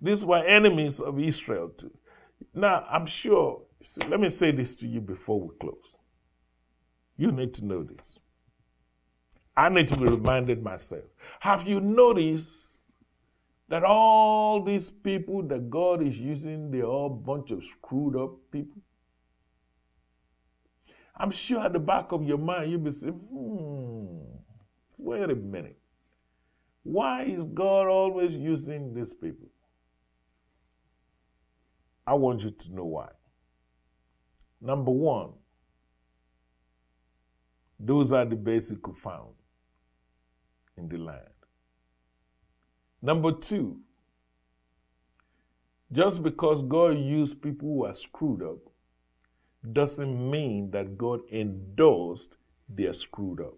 These 0.00 0.24
were 0.24 0.38
enemies 0.44 1.00
of 1.00 1.20
Israel 1.20 1.70
too. 1.78 1.90
Now, 2.54 2.86
I'm 2.90 3.06
sure, 3.06 3.62
see, 3.84 4.02
let 4.08 4.20
me 4.20 4.30
say 4.30 4.50
this 4.50 4.74
to 4.76 4.86
you 4.86 5.00
before 5.00 5.40
we 5.40 5.48
close. 5.60 5.94
You 7.16 7.32
need 7.32 7.52
to 7.54 7.64
know 7.66 7.82
this. 7.82 8.18
I 9.56 9.68
need 9.68 9.88
to 9.88 9.96
be 9.96 10.06
reminded 10.06 10.62
myself. 10.62 11.04
Have 11.40 11.68
you 11.68 11.80
noticed 11.80 12.78
that 13.68 13.84
all 13.84 14.64
these 14.64 14.88
people 14.88 15.42
that 15.48 15.68
God 15.68 16.02
is 16.06 16.18
using, 16.18 16.70
they're 16.70 16.84
all 16.84 17.06
a 17.06 17.10
bunch 17.10 17.50
of 17.50 17.62
screwed 17.64 18.16
up 18.16 18.30
people? 18.50 18.80
I'm 21.14 21.30
sure 21.30 21.60
at 21.60 21.74
the 21.74 21.78
back 21.78 22.12
of 22.12 22.24
your 22.24 22.38
mind, 22.38 22.70
you'll 22.70 22.80
be 22.80 22.90
saying, 22.90 23.12
hmm, 23.12 24.38
wait 25.00 25.30
a 25.30 25.34
minute. 25.34 25.78
Why 26.82 27.24
is 27.24 27.46
God 27.46 27.88
always 27.88 28.34
using 28.34 28.94
these 28.94 29.12
people? 29.12 29.48
I 32.06 32.14
want 32.14 32.42
you 32.42 32.50
to 32.50 32.74
know 32.74 32.84
why. 32.84 33.08
Number 34.60 34.90
one, 34.90 35.30
those 37.78 38.12
are 38.12 38.24
the 38.24 38.36
basic 38.36 38.78
found 38.96 39.34
in 40.76 40.88
the 40.88 40.98
land. 40.98 41.28
Number 43.02 43.32
two, 43.32 43.80
just 45.92 46.22
because 46.22 46.62
God 46.62 46.98
used 46.98 47.40
people 47.40 47.68
who 47.68 47.84
are 47.84 47.94
screwed 47.94 48.42
up 48.42 48.58
doesn't 49.72 50.30
mean 50.30 50.70
that 50.70 50.96
God 50.96 51.20
endorsed 51.32 52.36
their 52.68 52.92
screwed 52.92 53.40
up. 53.40 53.54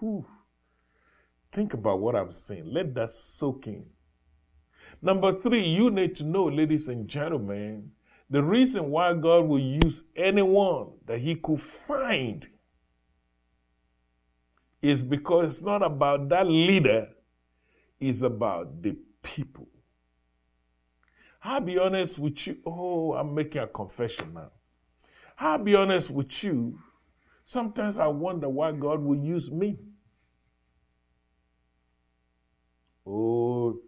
Whew. 0.00 0.26
Think 1.52 1.74
about 1.74 2.00
what 2.00 2.16
I'm 2.16 2.32
saying. 2.32 2.64
Let 2.66 2.94
that 2.94 3.12
soak 3.12 3.66
in. 3.66 3.84
Number 5.02 5.40
three, 5.40 5.66
you 5.66 5.90
need 5.90 6.14
to 6.16 6.24
know, 6.24 6.44
ladies 6.44 6.88
and 6.88 7.08
gentlemen, 7.08 7.92
the 8.28 8.42
reason 8.42 8.90
why 8.90 9.14
God 9.14 9.46
will 9.46 9.58
use 9.58 10.04
anyone 10.14 10.88
that 11.06 11.18
He 11.20 11.34
could 11.34 11.60
find 11.60 12.46
is 14.82 15.02
because 15.02 15.46
it's 15.46 15.62
not 15.62 15.82
about 15.82 16.28
that 16.28 16.46
leader, 16.46 17.08
it's 17.98 18.22
about 18.22 18.82
the 18.82 18.96
people. 19.22 19.68
I'll 21.42 21.60
be 21.60 21.78
honest 21.78 22.18
with 22.18 22.46
you. 22.46 22.58
Oh, 22.66 23.14
I'm 23.14 23.34
making 23.34 23.62
a 23.62 23.66
confession 23.66 24.34
now. 24.34 24.50
I'll 25.38 25.58
be 25.58 25.74
honest 25.74 26.10
with 26.10 26.44
you. 26.44 26.78
Sometimes 27.46 27.98
I 27.98 28.06
wonder 28.06 28.48
why 28.48 28.72
God 28.72 29.00
will 29.02 29.16
use 29.18 29.50
me. 29.50 29.78
Oh, 33.06 33.80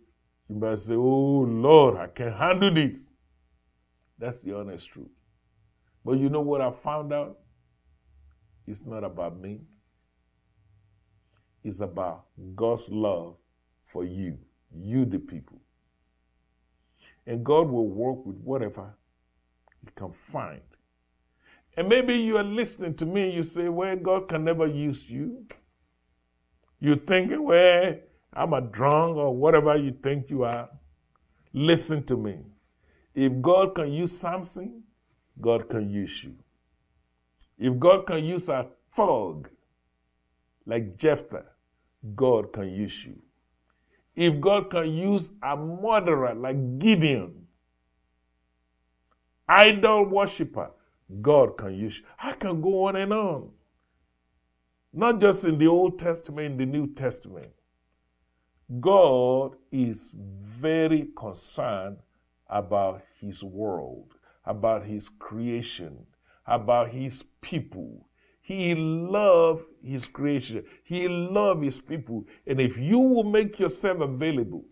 might 0.62 0.78
say, 0.78 0.94
Oh 0.94 1.46
Lord, 1.48 1.96
I 1.96 2.06
can't 2.06 2.34
handle 2.34 2.72
this. 2.72 3.10
That's 4.18 4.40
the 4.42 4.56
honest 4.56 4.88
truth. 4.88 5.08
But 6.04 6.18
you 6.18 6.28
know 6.28 6.40
what 6.40 6.60
I 6.60 6.70
found 6.70 7.12
out? 7.12 7.38
It's 8.66 8.86
not 8.86 9.02
about 9.02 9.40
me, 9.40 9.60
it's 11.64 11.80
about 11.80 12.26
God's 12.54 12.88
love 12.88 13.36
for 13.86 14.04
you, 14.04 14.38
you, 14.74 15.04
the 15.04 15.18
people. 15.18 15.60
And 17.26 17.44
God 17.44 17.68
will 17.68 17.88
work 17.88 18.24
with 18.24 18.36
whatever 18.36 18.94
He 19.84 19.90
can 19.96 20.12
find. 20.12 20.62
And 21.76 21.88
maybe 21.88 22.14
you 22.14 22.36
are 22.36 22.44
listening 22.44 22.94
to 22.96 23.06
me 23.06 23.22
and 23.24 23.34
you 23.34 23.42
say, 23.42 23.68
Well, 23.68 23.96
God 23.96 24.28
can 24.28 24.44
never 24.44 24.66
use 24.66 25.08
you. 25.08 25.46
You're 26.78 26.96
thinking, 26.96 27.42
Well, 27.42 27.96
I'm 28.32 28.52
a 28.54 28.60
drunk 28.60 29.16
or 29.16 29.34
whatever 29.34 29.76
you 29.76 29.92
think 30.02 30.30
you 30.30 30.44
are. 30.44 30.68
Listen 31.52 32.02
to 32.04 32.16
me. 32.16 32.38
If 33.14 33.42
God 33.42 33.74
can 33.74 33.92
use 33.92 34.16
Samson, 34.18 34.82
God 35.40 35.68
can 35.68 35.90
use 35.90 36.24
you. 36.24 36.34
If 37.58 37.78
God 37.78 38.06
can 38.06 38.24
use 38.24 38.48
a 38.48 38.66
thug 38.96 39.48
like 40.66 40.96
Jephthah, 40.96 41.44
God 42.16 42.52
can 42.52 42.70
use 42.70 43.04
you. 43.04 43.20
If 44.14 44.40
God 44.40 44.70
can 44.70 44.92
use 44.92 45.32
a 45.42 45.56
murderer 45.56 46.34
like 46.34 46.78
Gideon, 46.78 47.46
idol 49.48 50.06
worshiper, 50.06 50.70
God 51.20 51.58
can 51.58 51.74
use 51.74 51.98
you. 51.98 52.04
I 52.18 52.32
can 52.32 52.60
go 52.60 52.84
on 52.84 52.96
and 52.96 53.12
on. 53.12 53.50
Not 54.92 55.20
just 55.20 55.44
in 55.44 55.58
the 55.58 55.66
Old 55.66 55.98
Testament, 55.98 56.52
in 56.52 56.58
the 56.58 56.66
New 56.66 56.92
Testament. 56.94 57.52
God 58.80 59.56
is 59.70 60.14
very 60.16 61.08
concerned 61.16 61.98
about 62.48 63.02
His 63.20 63.42
world, 63.42 64.14
about 64.46 64.86
His 64.86 65.08
creation, 65.08 66.06
about 66.46 66.90
His 66.90 67.24
people. 67.40 68.06
He 68.40 68.74
loves 68.74 69.62
His 69.84 70.06
creation. 70.06 70.64
He 70.84 71.08
loves 71.08 71.62
His 71.62 71.80
people. 71.80 72.24
And 72.46 72.60
if 72.60 72.78
you 72.78 72.98
will 72.98 73.24
make 73.24 73.58
yourself 73.58 74.00
available, 74.00 74.64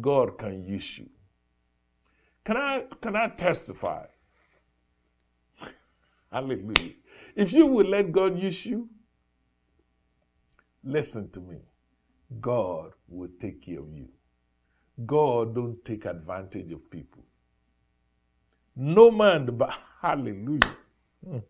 God 0.00 0.38
can 0.38 0.64
use 0.64 0.98
you. 0.98 1.08
Can 2.44 2.56
I, 2.56 2.84
can 3.00 3.16
I 3.16 3.28
testify? 3.28 4.06
Hallelujah. 6.32 6.92
If 7.34 7.52
you 7.52 7.66
will 7.66 7.86
let 7.86 8.12
God 8.12 8.38
use 8.38 8.64
you, 8.64 8.88
listen 10.84 11.28
to 11.30 11.40
me. 11.40 11.58
God 12.40 12.92
will 13.08 13.30
take 13.40 13.64
care 13.64 13.80
of 13.80 13.92
you. 13.94 14.08
God 15.06 15.54
don't 15.54 15.84
take 15.84 16.04
advantage 16.06 16.72
of 16.72 16.90
people. 16.90 17.22
No 18.74 19.10
man, 19.10 19.46
but 19.56 19.70
hallelujah. 20.02 20.74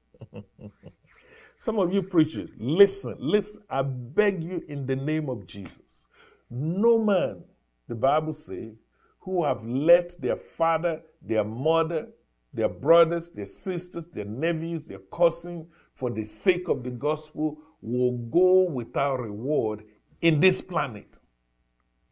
Some 1.59 1.79
of 1.79 1.93
you 1.93 2.03
preachers, 2.03 2.51
listen, 2.59 3.17
listen. 3.19 3.63
I 3.71 3.83
beg 3.83 4.43
you 4.43 4.63
in 4.69 4.87
the 4.87 4.97
name 4.97 5.29
of 5.29 5.47
Jesus. 5.47 6.03
No 6.51 6.99
man, 6.99 7.43
the 7.89 7.95
Bible 7.95 8.35
says, 8.35 8.75
who 9.21 9.45
have 9.45 9.65
left 9.65 10.21
their 10.21 10.37
father, 10.37 11.01
their 11.23 11.45
mother, 11.45 12.09
their 12.53 12.69
brothers, 12.69 13.31
their 13.31 13.47
sisters, 13.47 14.07
their 14.07 14.25
nephews, 14.25 14.87
their 14.87 15.01
cousins, 15.13 15.67
for 15.95 16.11
the 16.11 16.25
sake 16.25 16.69
of 16.69 16.85
the 16.85 16.91
gospel, 16.91 17.59
will 17.81 18.13
go 18.31 18.71
without 18.71 19.21
reward 19.21 19.83
in 20.21 20.41
this 20.41 20.61
planet 20.61 21.19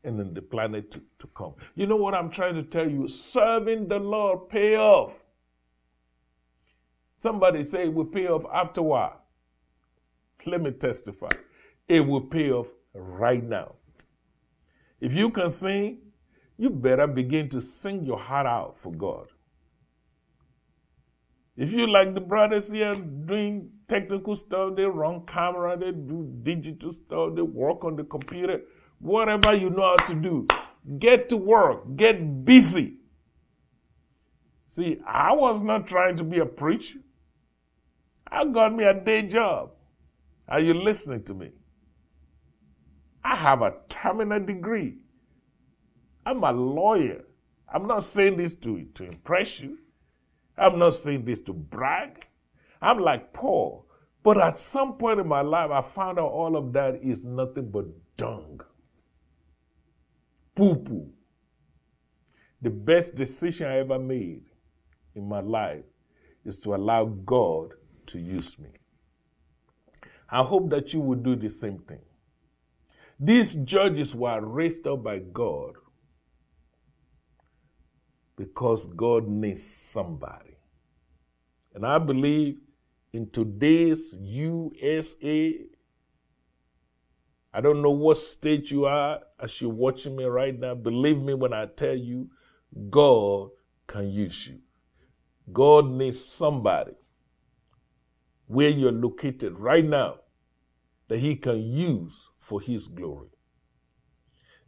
and 0.05 0.21
in 0.21 0.35
the 0.35 0.43
planet 0.43 0.91
to, 0.91 1.01
to 1.19 1.27
come. 1.35 1.55
You 1.75 1.87
know 1.87 1.97
what 1.97 2.15
I'm 2.15 2.31
trying 2.31 2.55
to 2.55 2.63
tell 2.63 2.89
you? 2.89 3.09
Serving 3.09 3.89
the 3.89 3.99
Lord 3.99 4.49
pay 4.49 4.77
off. 4.77 5.13
Somebody 7.19 7.65
say 7.65 7.85
it 7.85 7.95
will 7.95 8.05
pay 8.05 8.27
off 8.27 8.45
after 8.53 8.81
a 8.81 8.85
while. 8.85 9.21
Let 10.47 10.61
me 10.61 10.73
testify. 10.73 11.31
It 11.89 12.01
will 12.01 12.21
pay 12.21 12.51
off 12.51 12.67
right 12.93 13.43
now. 13.43 13.77
If 15.01 15.15
you 15.15 15.31
can 15.31 15.51
sing, 15.51 15.99
you 16.59 16.71
better 16.71 17.07
begin 17.07 17.49
to 17.51 17.61
sing 17.61 18.05
your 18.05 18.19
heart 18.19 18.47
out 18.47 18.79
for 18.79 18.93
God. 18.93 19.29
If 21.57 21.73
you 21.73 21.87
like 21.87 22.15
the 22.15 22.21
brothers 22.21 22.71
here 22.71 22.95
doing 22.95 23.71
technical 23.89 24.37
stuff, 24.37 24.77
they 24.77 24.85
run 24.85 25.25
camera, 25.27 25.77
they 25.77 25.93
do 25.93 26.31
digital 26.43 26.93
stuff, 26.93 27.35
they 27.35 27.43
work 27.43 27.85
on 27.85 27.97
the 27.97 28.05
computer, 28.05 28.61
whatever 28.99 29.55
you 29.55 29.71
know 29.71 29.95
how 29.97 30.07
to 30.07 30.15
do, 30.15 30.47
get 30.99 31.29
to 31.29 31.37
work, 31.37 31.97
get 31.97 32.45
busy. 32.45 32.95
See, 34.69 34.99
I 35.07 35.33
was 35.33 35.63
not 35.63 35.87
trying 35.87 36.17
to 36.17 36.25
be 36.25 36.39
a 36.39 36.47
preacher. 36.47 36.99
I 38.27 38.45
got 38.45 38.75
me 38.75 38.85
a 38.85 38.95
day 38.95 39.23
job. 39.23 39.71
Are 40.49 40.61
you 40.61 40.75
listening 40.75 41.23
to 41.25 41.35
me? 41.35 41.51
I 43.23 43.37
have 43.37 43.63
a 43.63 43.75
terminal 43.89 44.41
degree. 44.41 44.97
I'm 46.27 46.43
a 46.43 46.53
lawyer. 46.53 47.25
I'm 47.73 47.87
not 47.87 48.05
saying 48.05 48.37
this 48.37 48.55
to, 48.57 48.85
to 48.95 49.05
impress 49.05 49.61
you. 49.61 49.79
I'm 50.57 50.79
not 50.79 50.95
saying 50.95 51.25
this 51.25 51.41
to 51.43 51.53
brag. 51.53 52.27
I'm 52.85 52.99
like 52.99 53.33
Paul. 53.33 53.87
But 54.23 54.39
at 54.39 54.57
some 54.57 54.95
point 54.99 55.21
in 55.21 55.27
my 55.27 55.41
life, 55.41 55.71
I 55.71 55.81
found 55.81 56.19
out 56.19 56.31
all 56.31 56.57
of 56.57 56.73
that 56.75 57.01
is 57.03 57.25
nothing 57.25 57.71
but 57.71 57.87
dung. 58.19 58.61
Poo 60.55 60.77
poo. 60.77 61.11
The 62.61 62.71
best 62.71 63.15
decision 63.15 63.69
I 63.69 63.79
ever 63.79 63.99
made 63.99 64.43
in 65.15 65.29
my 65.29 65.41
life 65.41 65.85
is 66.45 66.61
to 66.61 66.75
allow 66.75 67.07
God 67.07 67.73
to 68.07 68.19
use 68.19 68.59
me. 68.59 68.71
I 70.29 70.43
hope 70.43 70.69
that 70.71 70.93
you 70.93 71.01
will 71.01 71.19
do 71.19 71.37
the 71.37 71.49
same 71.49 71.79
thing. 71.79 72.03
These 73.19 73.55
judges 73.57 74.15
were 74.15 74.41
raised 74.41 74.87
up 74.87 75.05
by 75.05 75.21
God 75.21 75.75
because 78.37 78.87
God 78.87 79.27
needs 79.27 79.63
somebody. 79.63 80.57
And 81.75 81.87
I 81.87 81.99
believe 81.99 82.59
in 83.15 83.31
today's 83.31 84.17
USA, 84.21 85.57
I 87.53 87.61
don't 87.61 87.81
know 87.81 87.93
what 87.93 88.19
state 88.19 88.73
you 88.73 88.87
are 88.87 89.21
as 89.39 89.61
you're 89.61 89.71
watching 89.71 90.17
me 90.17 90.25
right 90.25 90.59
now. 90.59 90.75
Believe 90.75 91.23
me 91.23 91.33
when 91.33 91.53
I 91.53 91.67
tell 91.67 91.95
you, 91.95 92.29
God 92.91 93.51
can 93.87 94.11
use 94.11 94.49
you. 94.49 94.59
God 95.53 95.89
needs 95.91 96.25
somebody 96.25 96.95
where 98.49 98.71
you're 98.71 98.91
located 98.91 99.61
right 99.61 99.85
now 99.85 100.17
that 101.07 101.21
He 101.21 101.37
can 101.37 101.63
use 101.63 102.31
for 102.37 102.61
His 102.61 102.89
glory. 102.89 103.29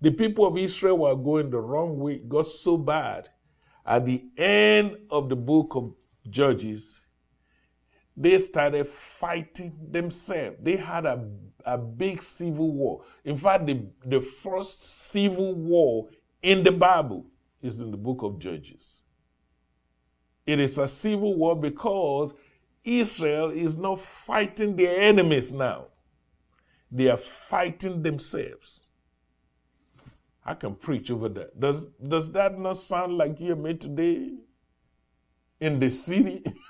The 0.01 0.13
people 0.13 0.47
of 0.47 0.57
Israel 0.57 0.99
were 0.99 1.17
going 1.17 1.51
the 1.51 1.59
wrong 1.59 1.99
way, 1.99 2.13
it 2.13 2.29
got 2.29 2.47
so 2.47 2.77
bad 2.77 3.29
at 3.85 4.07
the 4.07 4.25
end 4.37 4.99
of 5.11 5.29
the 5.29 5.37
book 5.37 5.75
of 5.75 5.95
Judges, 6.31 7.01
they 8.17 8.39
started 8.39 8.87
fighting 8.87 9.77
themselves. 9.91 10.57
They 10.63 10.77
had 10.77 11.05
a, 11.05 11.29
a 11.65 11.77
big 11.77 12.23
civil 12.23 12.73
war. 12.73 13.05
In 13.25 13.37
fact, 13.37 13.67
the, 13.67 13.85
the 14.05 14.21
first 14.23 15.11
civil 15.11 15.55
war 15.55 16.09
in 16.43 16.65
the 16.65 16.73
Bible 16.73 17.27
is 17.61 17.81
in 17.81 17.91
the 17.91 17.97
book 17.97 18.23
of 18.23 18.39
Judges. 18.39 19.03
It 20.47 20.61
is 20.61 20.79
a 20.79 20.89
civil 20.89 21.35
war 21.35 21.57
because 21.57 22.33
Israel 22.85 23.51
is 23.51 23.77
not 23.77 24.01
fighting 24.01 24.77
their 24.77 25.01
enemies 25.01 25.53
now, 25.53 25.87
they 26.91 27.09
are 27.09 27.17
fighting 27.17 28.03
themselves. 28.03 28.85
I 30.45 30.55
can 30.55 30.77
preach 30.77 31.11
over 31.11 31.29
that. 31.31 31.59
Does, 31.59 31.85
does 32.07 32.31
that 32.31 32.57
not 32.57 32.79
sound 32.79 33.19
like 33.19 33.41
you 33.41 33.53
and 33.53 33.63
me 33.65 33.75
today 33.75 34.31
in 35.59 35.81
the 35.81 35.91
city? 35.91 36.45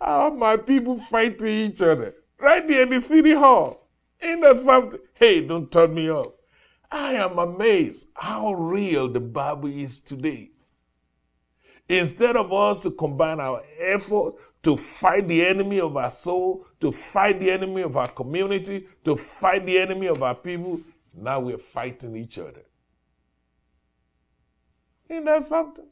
How 0.00 0.30
my 0.30 0.56
people 0.56 0.98
fighting 0.98 1.46
each 1.46 1.82
other 1.82 2.14
right 2.38 2.66
there 2.66 2.82
in 2.82 2.90
the 2.90 3.00
city 3.00 3.32
hall. 3.32 3.88
Ain't 4.22 4.42
that 4.42 4.58
something? 4.58 5.00
Hey, 5.14 5.46
don't 5.46 5.70
turn 5.70 5.94
me 5.94 6.10
off. 6.10 6.32
I 6.90 7.14
am 7.14 7.38
amazed 7.38 8.08
how 8.14 8.54
real 8.54 9.08
the 9.08 9.20
Bible 9.20 9.68
is 9.68 10.00
today. 10.00 10.50
Instead 11.88 12.36
of 12.36 12.52
us 12.52 12.80
to 12.80 12.90
combine 12.90 13.40
our 13.40 13.62
effort 13.78 14.34
to 14.66 14.76
fight 14.76 15.28
the 15.28 15.46
enemy 15.46 15.78
of 15.78 15.96
our 15.96 16.10
soul, 16.10 16.66
to 16.80 16.90
fight 16.90 17.38
the 17.38 17.48
enemy 17.48 17.82
of 17.82 17.96
our 17.96 18.08
community, 18.08 18.84
to 19.04 19.14
fight 19.14 19.64
the 19.64 19.78
enemy 19.78 20.08
of 20.08 20.24
our 20.24 20.34
people, 20.34 20.80
now 21.14 21.38
we're 21.38 21.56
fighting 21.56 22.16
each 22.16 22.36
other. 22.36 22.64
Ain't 25.08 25.24
that 25.24 25.44
something? 25.44 25.86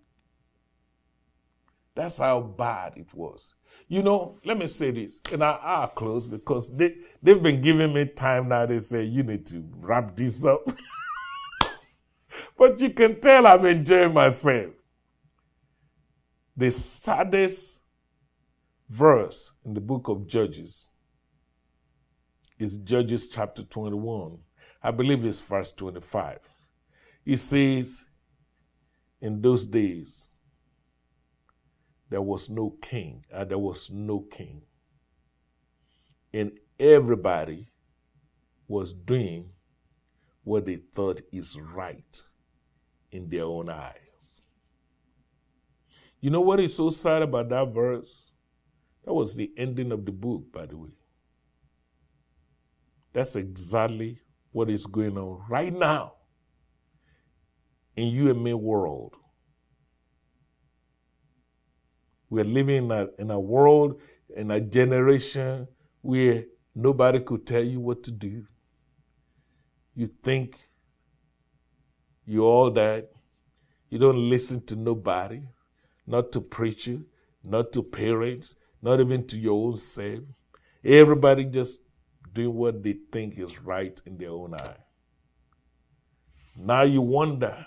That's 1.94 2.18
how 2.18 2.40
bad 2.40 2.94
it 2.96 3.14
was. 3.14 3.53
You 3.88 4.02
know, 4.02 4.38
let 4.44 4.58
me 4.58 4.66
say 4.66 4.90
this, 4.90 5.20
and 5.30 5.44
I, 5.44 5.58
I'll 5.62 5.88
close 5.88 6.26
because 6.26 6.74
they, 6.74 6.96
they've 7.22 7.42
been 7.42 7.60
giving 7.60 7.92
me 7.92 8.06
time 8.06 8.48
now. 8.48 8.64
They 8.64 8.78
say, 8.80 9.04
you 9.04 9.22
need 9.22 9.44
to 9.46 9.62
wrap 9.78 10.16
this 10.16 10.44
up. 10.44 10.62
but 12.58 12.80
you 12.80 12.90
can 12.90 13.20
tell 13.20 13.46
I'm 13.46 13.64
enjoying 13.66 14.14
myself. 14.14 14.70
The 16.56 16.70
saddest 16.70 17.82
verse 18.88 19.52
in 19.64 19.74
the 19.74 19.80
book 19.80 20.08
of 20.08 20.26
Judges 20.26 20.86
is 22.58 22.78
Judges 22.78 23.28
chapter 23.28 23.64
21. 23.64 24.38
I 24.82 24.90
believe 24.90 25.24
it's 25.24 25.40
verse 25.40 25.72
25. 25.72 26.38
It 27.26 27.38
says, 27.38 28.06
In 29.20 29.40
those 29.40 29.66
days, 29.66 30.30
there 32.14 32.22
was 32.22 32.48
no 32.48 32.70
king, 32.80 33.24
uh, 33.32 33.42
there 33.42 33.58
was 33.58 33.90
no 33.90 34.20
king. 34.20 34.62
And 36.32 36.52
everybody 36.78 37.66
was 38.68 38.92
doing 38.92 39.50
what 40.44 40.64
they 40.64 40.76
thought 40.76 41.22
is 41.32 41.58
right 41.58 42.22
in 43.10 43.28
their 43.28 43.42
own 43.42 43.68
eyes. 43.68 44.42
You 46.20 46.30
know 46.30 46.40
what 46.40 46.60
is 46.60 46.76
so 46.76 46.90
sad 46.90 47.22
about 47.22 47.48
that 47.48 47.74
verse? 47.74 48.30
That 49.04 49.12
was 49.12 49.34
the 49.34 49.50
ending 49.56 49.90
of 49.90 50.04
the 50.04 50.12
book, 50.12 50.52
by 50.52 50.66
the 50.66 50.76
way. 50.76 50.94
That's 53.12 53.34
exactly 53.34 54.20
what 54.52 54.70
is 54.70 54.86
going 54.86 55.18
on 55.18 55.42
right 55.48 55.76
now 55.76 56.12
in 57.96 58.06
you 58.06 58.30
and 58.30 58.44
me 58.44 58.54
world. 58.54 59.16
We're 62.34 62.42
living 62.42 62.86
in 62.86 62.90
a, 62.90 63.06
in 63.16 63.30
a 63.30 63.38
world, 63.38 64.00
in 64.36 64.50
a 64.50 64.60
generation 64.60 65.68
where 66.02 66.46
nobody 66.74 67.20
could 67.20 67.46
tell 67.46 67.62
you 67.62 67.78
what 67.78 68.02
to 68.02 68.10
do. 68.10 68.44
You 69.94 70.10
think 70.20 70.56
you're 72.26 72.42
all 72.42 72.72
that. 72.72 73.12
You 73.88 74.00
don't 74.00 74.28
listen 74.28 74.66
to 74.66 74.74
nobody, 74.74 75.42
not 76.08 76.32
to 76.32 76.40
preacher, 76.40 77.02
not 77.44 77.72
to 77.74 77.84
parents, 77.84 78.56
not 78.82 78.98
even 78.98 79.28
to 79.28 79.38
your 79.38 79.68
own 79.68 79.76
self. 79.76 80.24
Everybody 80.84 81.44
just 81.44 81.82
doing 82.32 82.52
what 82.52 82.82
they 82.82 82.96
think 83.12 83.38
is 83.38 83.62
right 83.62 84.00
in 84.06 84.18
their 84.18 84.30
own 84.30 84.54
eye. 84.54 84.82
Now 86.56 86.82
you 86.82 87.00
wonder 87.00 87.64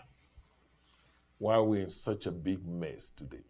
why 1.38 1.58
we're 1.60 1.84
in 1.84 1.90
such 1.90 2.26
a 2.26 2.32
big 2.32 2.68
mess 2.68 3.12
today. 3.12 3.46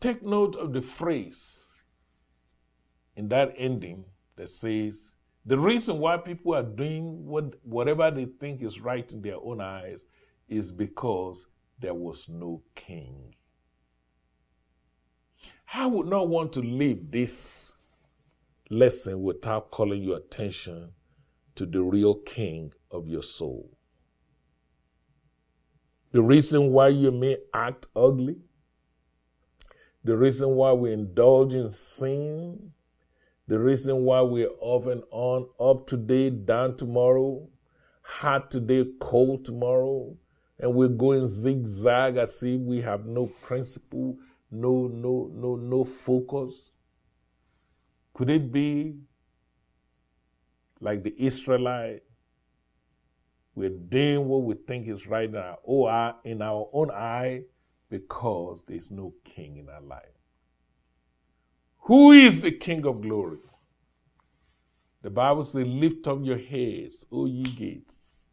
Take 0.00 0.22
note 0.22 0.54
of 0.56 0.72
the 0.72 0.82
phrase 0.82 1.66
in 3.16 3.28
that 3.28 3.52
ending 3.56 4.04
that 4.36 4.48
says, 4.48 5.16
the 5.44 5.58
reason 5.58 5.98
why 5.98 6.18
people 6.18 6.54
are 6.54 6.62
doing 6.62 7.26
what, 7.26 7.54
whatever 7.64 8.10
they 8.10 8.26
think 8.26 8.62
is 8.62 8.80
right 8.80 9.10
in 9.12 9.22
their 9.22 9.36
own 9.36 9.60
eyes 9.60 10.04
is 10.48 10.70
because 10.70 11.46
there 11.80 11.94
was 11.94 12.26
no 12.28 12.62
king. 12.74 13.34
I 15.72 15.86
would 15.86 16.06
not 16.06 16.28
want 16.28 16.52
to 16.54 16.60
leave 16.60 17.10
this 17.10 17.74
lesson 18.70 19.22
without 19.22 19.70
calling 19.70 20.02
your 20.02 20.18
attention 20.18 20.92
to 21.56 21.66
the 21.66 21.82
real 21.82 22.14
king 22.14 22.72
of 22.90 23.08
your 23.08 23.22
soul. 23.22 23.76
The 26.12 26.22
reason 26.22 26.72
why 26.72 26.88
you 26.88 27.10
may 27.10 27.36
act 27.52 27.86
ugly, 27.94 28.36
the 30.04 30.16
reason 30.16 30.50
why 30.50 30.72
we 30.72 30.92
indulge 30.92 31.54
in 31.54 31.70
sin, 31.70 32.72
the 33.46 33.58
reason 33.58 34.04
why 34.04 34.20
we're 34.20 34.50
off 34.60 34.86
and 34.86 35.02
on 35.10 35.48
up 35.58 35.86
today, 35.86 36.30
down 36.30 36.76
tomorrow, 36.76 37.48
hot 38.02 38.50
today, 38.50 38.86
cold 39.00 39.44
tomorrow, 39.44 40.16
and 40.58 40.74
we're 40.74 40.88
going 40.88 41.26
zigzag 41.26 42.16
as 42.16 42.42
if 42.42 42.60
we 42.60 42.80
have 42.80 43.06
no 43.06 43.26
principle, 43.26 44.16
no, 44.50 44.88
no, 44.88 45.30
no, 45.34 45.56
no 45.56 45.84
focus. 45.84 46.72
Could 48.14 48.30
it 48.30 48.50
be 48.52 48.96
like 50.80 51.02
the 51.02 51.14
Israelite? 51.18 52.02
We're 53.54 53.70
doing 53.70 54.26
what 54.28 54.44
we 54.44 54.54
think 54.54 54.86
is 54.86 55.06
right 55.06 55.28
in 55.28 55.36
our, 55.36 55.58
oh, 55.66 56.14
in 56.24 56.42
our 56.42 56.68
own 56.72 56.90
eye 56.90 57.42
because 57.90 58.62
there's 58.66 58.90
no 58.90 59.14
king 59.24 59.56
in 59.56 59.68
our 59.68 59.80
life. 59.80 60.18
Who 61.88 62.12
is 62.12 62.42
the 62.42 62.52
King 62.52 62.84
of 62.84 63.00
glory? 63.00 63.38
The 65.00 65.08
Bible 65.08 65.42
says, 65.42 65.66
Lift 65.66 66.06
up 66.06 66.18
your 66.22 66.36
heads, 66.36 67.06
O 67.10 67.24
ye 67.24 67.42
gates, 67.42 68.28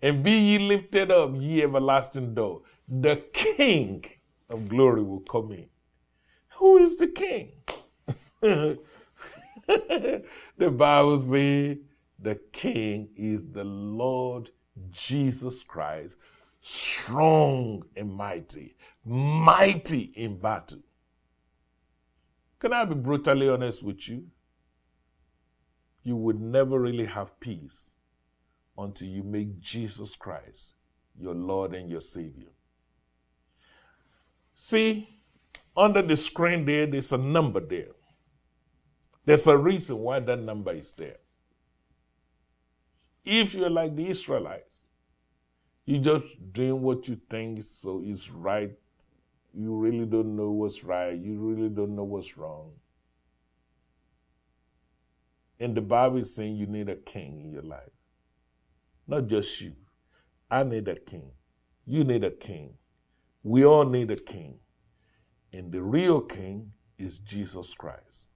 and 0.00 0.22
be 0.22 0.32
ye 0.32 0.58
lifted 0.58 1.10
up, 1.10 1.32
ye 1.36 1.62
everlasting 1.62 2.34
door. 2.34 2.62
The 2.88 3.16
King 3.34 4.06
of 4.48 4.70
glory 4.70 5.02
will 5.02 5.20
come 5.20 5.52
in. 5.52 5.66
Who 6.56 6.78
is 6.78 6.96
the 6.96 7.08
King? 7.08 7.52
the 8.40 8.80
Bible 10.58 11.20
says 11.20 11.76
the 12.18 12.40
King 12.52 13.10
is 13.16 13.50
the 13.50 13.64
Lord 13.64 14.48
Jesus 14.90 15.62
Christ, 15.62 16.16
strong 16.62 17.84
and 17.96 18.12
mighty, 18.12 18.76
mighty 19.04 20.12
in 20.14 20.38
battle. 20.38 20.78
Can 22.60 22.72
I 22.72 22.84
be 22.84 22.94
brutally 22.94 23.48
honest 23.48 23.82
with 23.82 24.08
you? 24.08 24.28
You 26.04 26.16
would 26.16 26.40
never 26.40 26.80
really 26.80 27.06
have 27.06 27.38
peace 27.40 27.94
until 28.78 29.08
you 29.08 29.22
make 29.22 29.60
Jesus 29.60 30.14
Christ 30.14 30.74
your 31.18 31.34
Lord 31.34 31.74
and 31.74 31.90
your 31.90 32.00
Savior. 32.00 32.48
See, 34.54 35.08
under 35.76 36.02
the 36.02 36.16
screen 36.16 36.64
there, 36.64 36.86
there's 36.86 37.12
a 37.12 37.18
number 37.18 37.60
there. 37.60 37.92
There's 39.24 39.46
a 39.46 39.56
reason 39.56 39.98
why 39.98 40.20
that 40.20 40.40
number 40.40 40.72
is 40.72 40.92
there. 40.92 41.16
If 43.24 43.54
you're 43.54 43.70
like 43.70 43.94
the 43.94 44.08
Israelites, 44.08 44.71
you 45.84 45.98
just 45.98 46.24
doing 46.52 46.80
what 46.80 47.08
you 47.08 47.20
think 47.28 47.62
so 47.64 48.02
is 48.04 48.30
right. 48.30 48.72
You 49.54 49.76
really 49.76 50.06
don't 50.06 50.36
know 50.36 50.50
what's 50.50 50.82
right. 50.84 51.16
You 51.16 51.38
really 51.38 51.68
don't 51.68 51.94
know 51.94 52.04
what's 52.04 52.36
wrong. 52.36 52.72
And 55.58 55.74
the 55.74 55.80
Bible 55.80 56.18
is 56.18 56.34
saying 56.34 56.56
you 56.56 56.66
need 56.66 56.88
a 56.88 56.96
king 56.96 57.40
in 57.40 57.52
your 57.52 57.62
life. 57.62 57.90
Not 59.06 59.26
just 59.26 59.60
you. 59.60 59.74
I 60.50 60.64
need 60.64 60.88
a 60.88 60.96
king. 60.96 61.30
You 61.86 62.04
need 62.04 62.24
a 62.24 62.30
king. 62.30 62.74
We 63.42 63.64
all 63.64 63.84
need 63.84 64.10
a 64.10 64.16
king. 64.16 64.58
And 65.52 65.70
the 65.70 65.82
real 65.82 66.20
king 66.20 66.72
is 66.98 67.18
Jesus 67.18 67.74
Christ. 67.74 68.26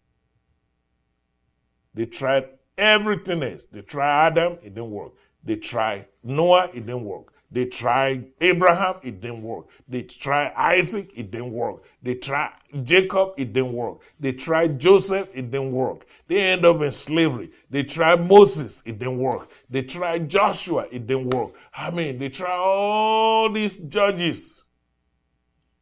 They 1.94 2.06
tried 2.06 2.48
everything 2.76 3.42
else. 3.42 3.66
They 3.66 3.80
tried 3.80 4.26
Adam, 4.26 4.58
it 4.62 4.74
didn't 4.74 4.90
work. 4.90 5.12
They 5.42 5.56
tried 5.56 6.06
Noah, 6.22 6.70
it 6.74 6.86
didn't 6.86 7.04
work. 7.04 7.32
They 7.50 7.66
tried 7.66 8.32
Abraham, 8.40 8.96
it 9.02 9.20
didn't 9.20 9.42
work. 9.42 9.66
They 9.88 10.02
tried 10.02 10.52
Isaac, 10.56 11.12
it 11.14 11.30
didn't 11.30 11.52
work. 11.52 11.84
They 12.02 12.14
tried 12.16 12.52
Jacob, 12.82 13.34
it 13.36 13.52
didn't 13.52 13.72
work. 13.72 13.98
They 14.18 14.32
tried 14.32 14.80
Joseph, 14.80 15.28
it 15.32 15.50
didn't 15.50 15.72
work. 15.72 16.06
They 16.26 16.40
end 16.40 16.64
up 16.64 16.82
in 16.82 16.90
slavery. 16.90 17.52
They 17.70 17.84
tried 17.84 18.26
Moses, 18.26 18.82
it 18.84 18.98
didn't 18.98 19.18
work. 19.18 19.50
They 19.70 19.82
tried 19.82 20.28
Joshua, 20.28 20.86
it 20.90 21.06
didn't 21.06 21.30
work. 21.30 21.52
I 21.74 21.90
mean, 21.90 22.18
they 22.18 22.30
tried 22.30 22.58
all 22.58 23.48
these 23.50 23.78
judges. 23.78 24.64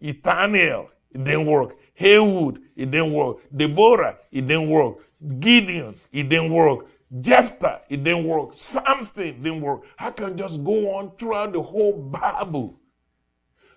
Othniel, 0.02 0.90
it 1.12 1.24
didn't 1.24 1.46
work. 1.46 1.76
Ehud, 1.98 2.60
it 2.76 2.90
didn't 2.90 3.12
work. 3.12 3.38
Deborah, 3.56 4.18
it 4.30 4.46
didn't 4.46 4.68
work. 4.68 4.98
Gideon, 5.40 5.98
it 6.12 6.28
didn't 6.28 6.52
work. 6.52 6.86
Jephthah, 7.20 7.82
it 7.88 8.02
didn't 8.02 8.26
work. 8.26 8.50
Samson 8.54 9.42
didn't 9.42 9.60
work. 9.60 9.82
I 9.98 10.10
can 10.10 10.36
just 10.36 10.64
go 10.64 10.96
on 10.96 11.12
throughout 11.16 11.52
the 11.52 11.62
whole 11.62 11.92
Bible. 11.92 12.80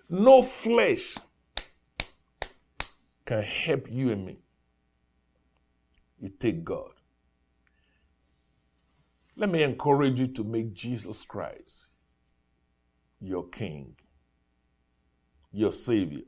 No 0.08 0.42
flesh 0.42 1.16
can 3.24 3.42
help 3.42 3.90
you 3.90 4.10
and 4.10 4.26
me. 4.26 4.38
You 6.20 6.30
take 6.30 6.64
God. 6.64 6.92
Let 9.36 9.50
me 9.50 9.62
encourage 9.62 10.18
you 10.18 10.26
to 10.28 10.42
make 10.42 10.74
Jesus 10.74 11.22
Christ 11.22 11.86
your 13.20 13.46
King, 13.48 13.94
your 15.52 15.70
Savior, 15.70 16.24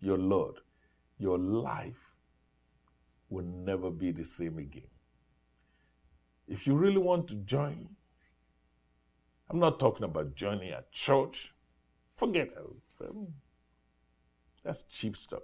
your 0.00 0.16
Lord. 0.16 0.54
Your 1.18 1.36
life 1.38 2.14
will 3.28 3.44
never 3.44 3.90
be 3.90 4.12
the 4.12 4.24
same 4.24 4.58
again. 4.58 4.86
If 6.48 6.66
you 6.66 6.74
really 6.74 6.98
want 6.98 7.28
to 7.28 7.34
join, 7.34 7.90
I'm 9.50 9.58
not 9.58 9.78
talking 9.78 10.04
about 10.04 10.34
joining 10.34 10.72
a 10.72 10.82
church. 10.90 11.52
Forget 12.16 12.48
it. 13.00 13.12
That's 14.64 14.82
cheap 14.84 15.16
stuff. 15.16 15.42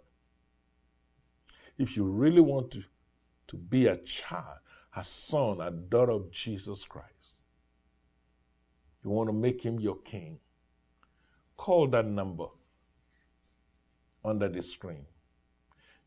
If 1.78 1.96
you 1.96 2.04
really 2.04 2.40
want 2.40 2.70
to, 2.72 2.84
to 3.48 3.56
be 3.56 3.86
a 3.86 3.96
child, 3.96 4.58
a 4.96 5.04
son, 5.04 5.60
a 5.60 5.70
daughter 5.70 6.12
of 6.12 6.30
Jesus 6.30 6.84
Christ, 6.84 7.42
you 9.04 9.10
want 9.10 9.28
to 9.28 9.34
make 9.34 9.62
him 9.62 9.78
your 9.78 9.96
king, 9.96 10.38
call 11.56 11.86
that 11.88 12.06
number 12.06 12.46
under 14.24 14.48
the 14.48 14.62
screen. 14.62 15.04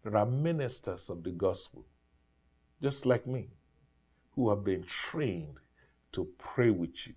There 0.03 0.17
are 0.17 0.25
ministers 0.25 1.09
of 1.09 1.23
the 1.23 1.31
gospel, 1.31 1.85
just 2.81 3.05
like 3.05 3.27
me, 3.27 3.49
who 4.37 4.51
have 4.51 4.63
been 4.63 4.83
trained 4.83 5.57
to 6.11 6.29
pray 6.37 6.69
with 6.69 7.07
you 7.07 7.13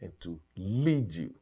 and 0.00 0.12
to 0.20 0.38
lead 0.56 1.12
you. 1.12 1.34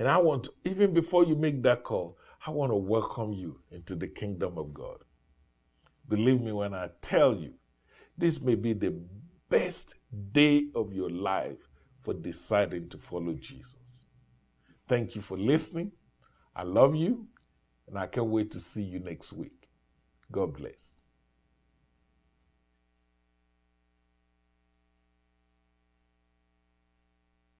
And 0.00 0.08
I 0.08 0.18
want 0.18 0.44
to, 0.44 0.52
even 0.64 0.92
before 0.92 1.24
you 1.24 1.36
make 1.36 1.62
that 1.62 1.84
call, 1.84 2.18
I 2.44 2.50
want 2.50 2.72
to 2.72 2.76
welcome 2.76 3.32
you 3.32 3.60
into 3.70 3.94
the 3.94 4.08
kingdom 4.08 4.58
of 4.58 4.74
God. 4.74 4.98
Believe 6.08 6.40
me 6.40 6.50
when 6.50 6.74
I 6.74 6.88
tell 7.00 7.36
you, 7.36 7.54
this 8.18 8.40
may 8.40 8.56
be 8.56 8.72
the 8.72 9.00
best 9.48 9.94
day 10.32 10.66
of 10.74 10.92
your 10.92 11.08
life 11.08 11.68
for 12.02 12.14
deciding 12.14 12.88
to 12.88 12.98
follow 12.98 13.34
Jesus. 13.34 14.06
Thank 14.88 15.14
you 15.14 15.22
for 15.22 15.38
listening. 15.38 15.92
I 16.54 16.64
love 16.64 16.96
you. 16.96 17.28
And 17.86 17.96
I 17.96 18.08
can't 18.08 18.26
wait 18.26 18.50
to 18.50 18.60
see 18.60 18.82
you 18.82 18.98
next 18.98 19.32
week. 19.32 19.68
God 20.32 20.56
bless. 20.56 21.03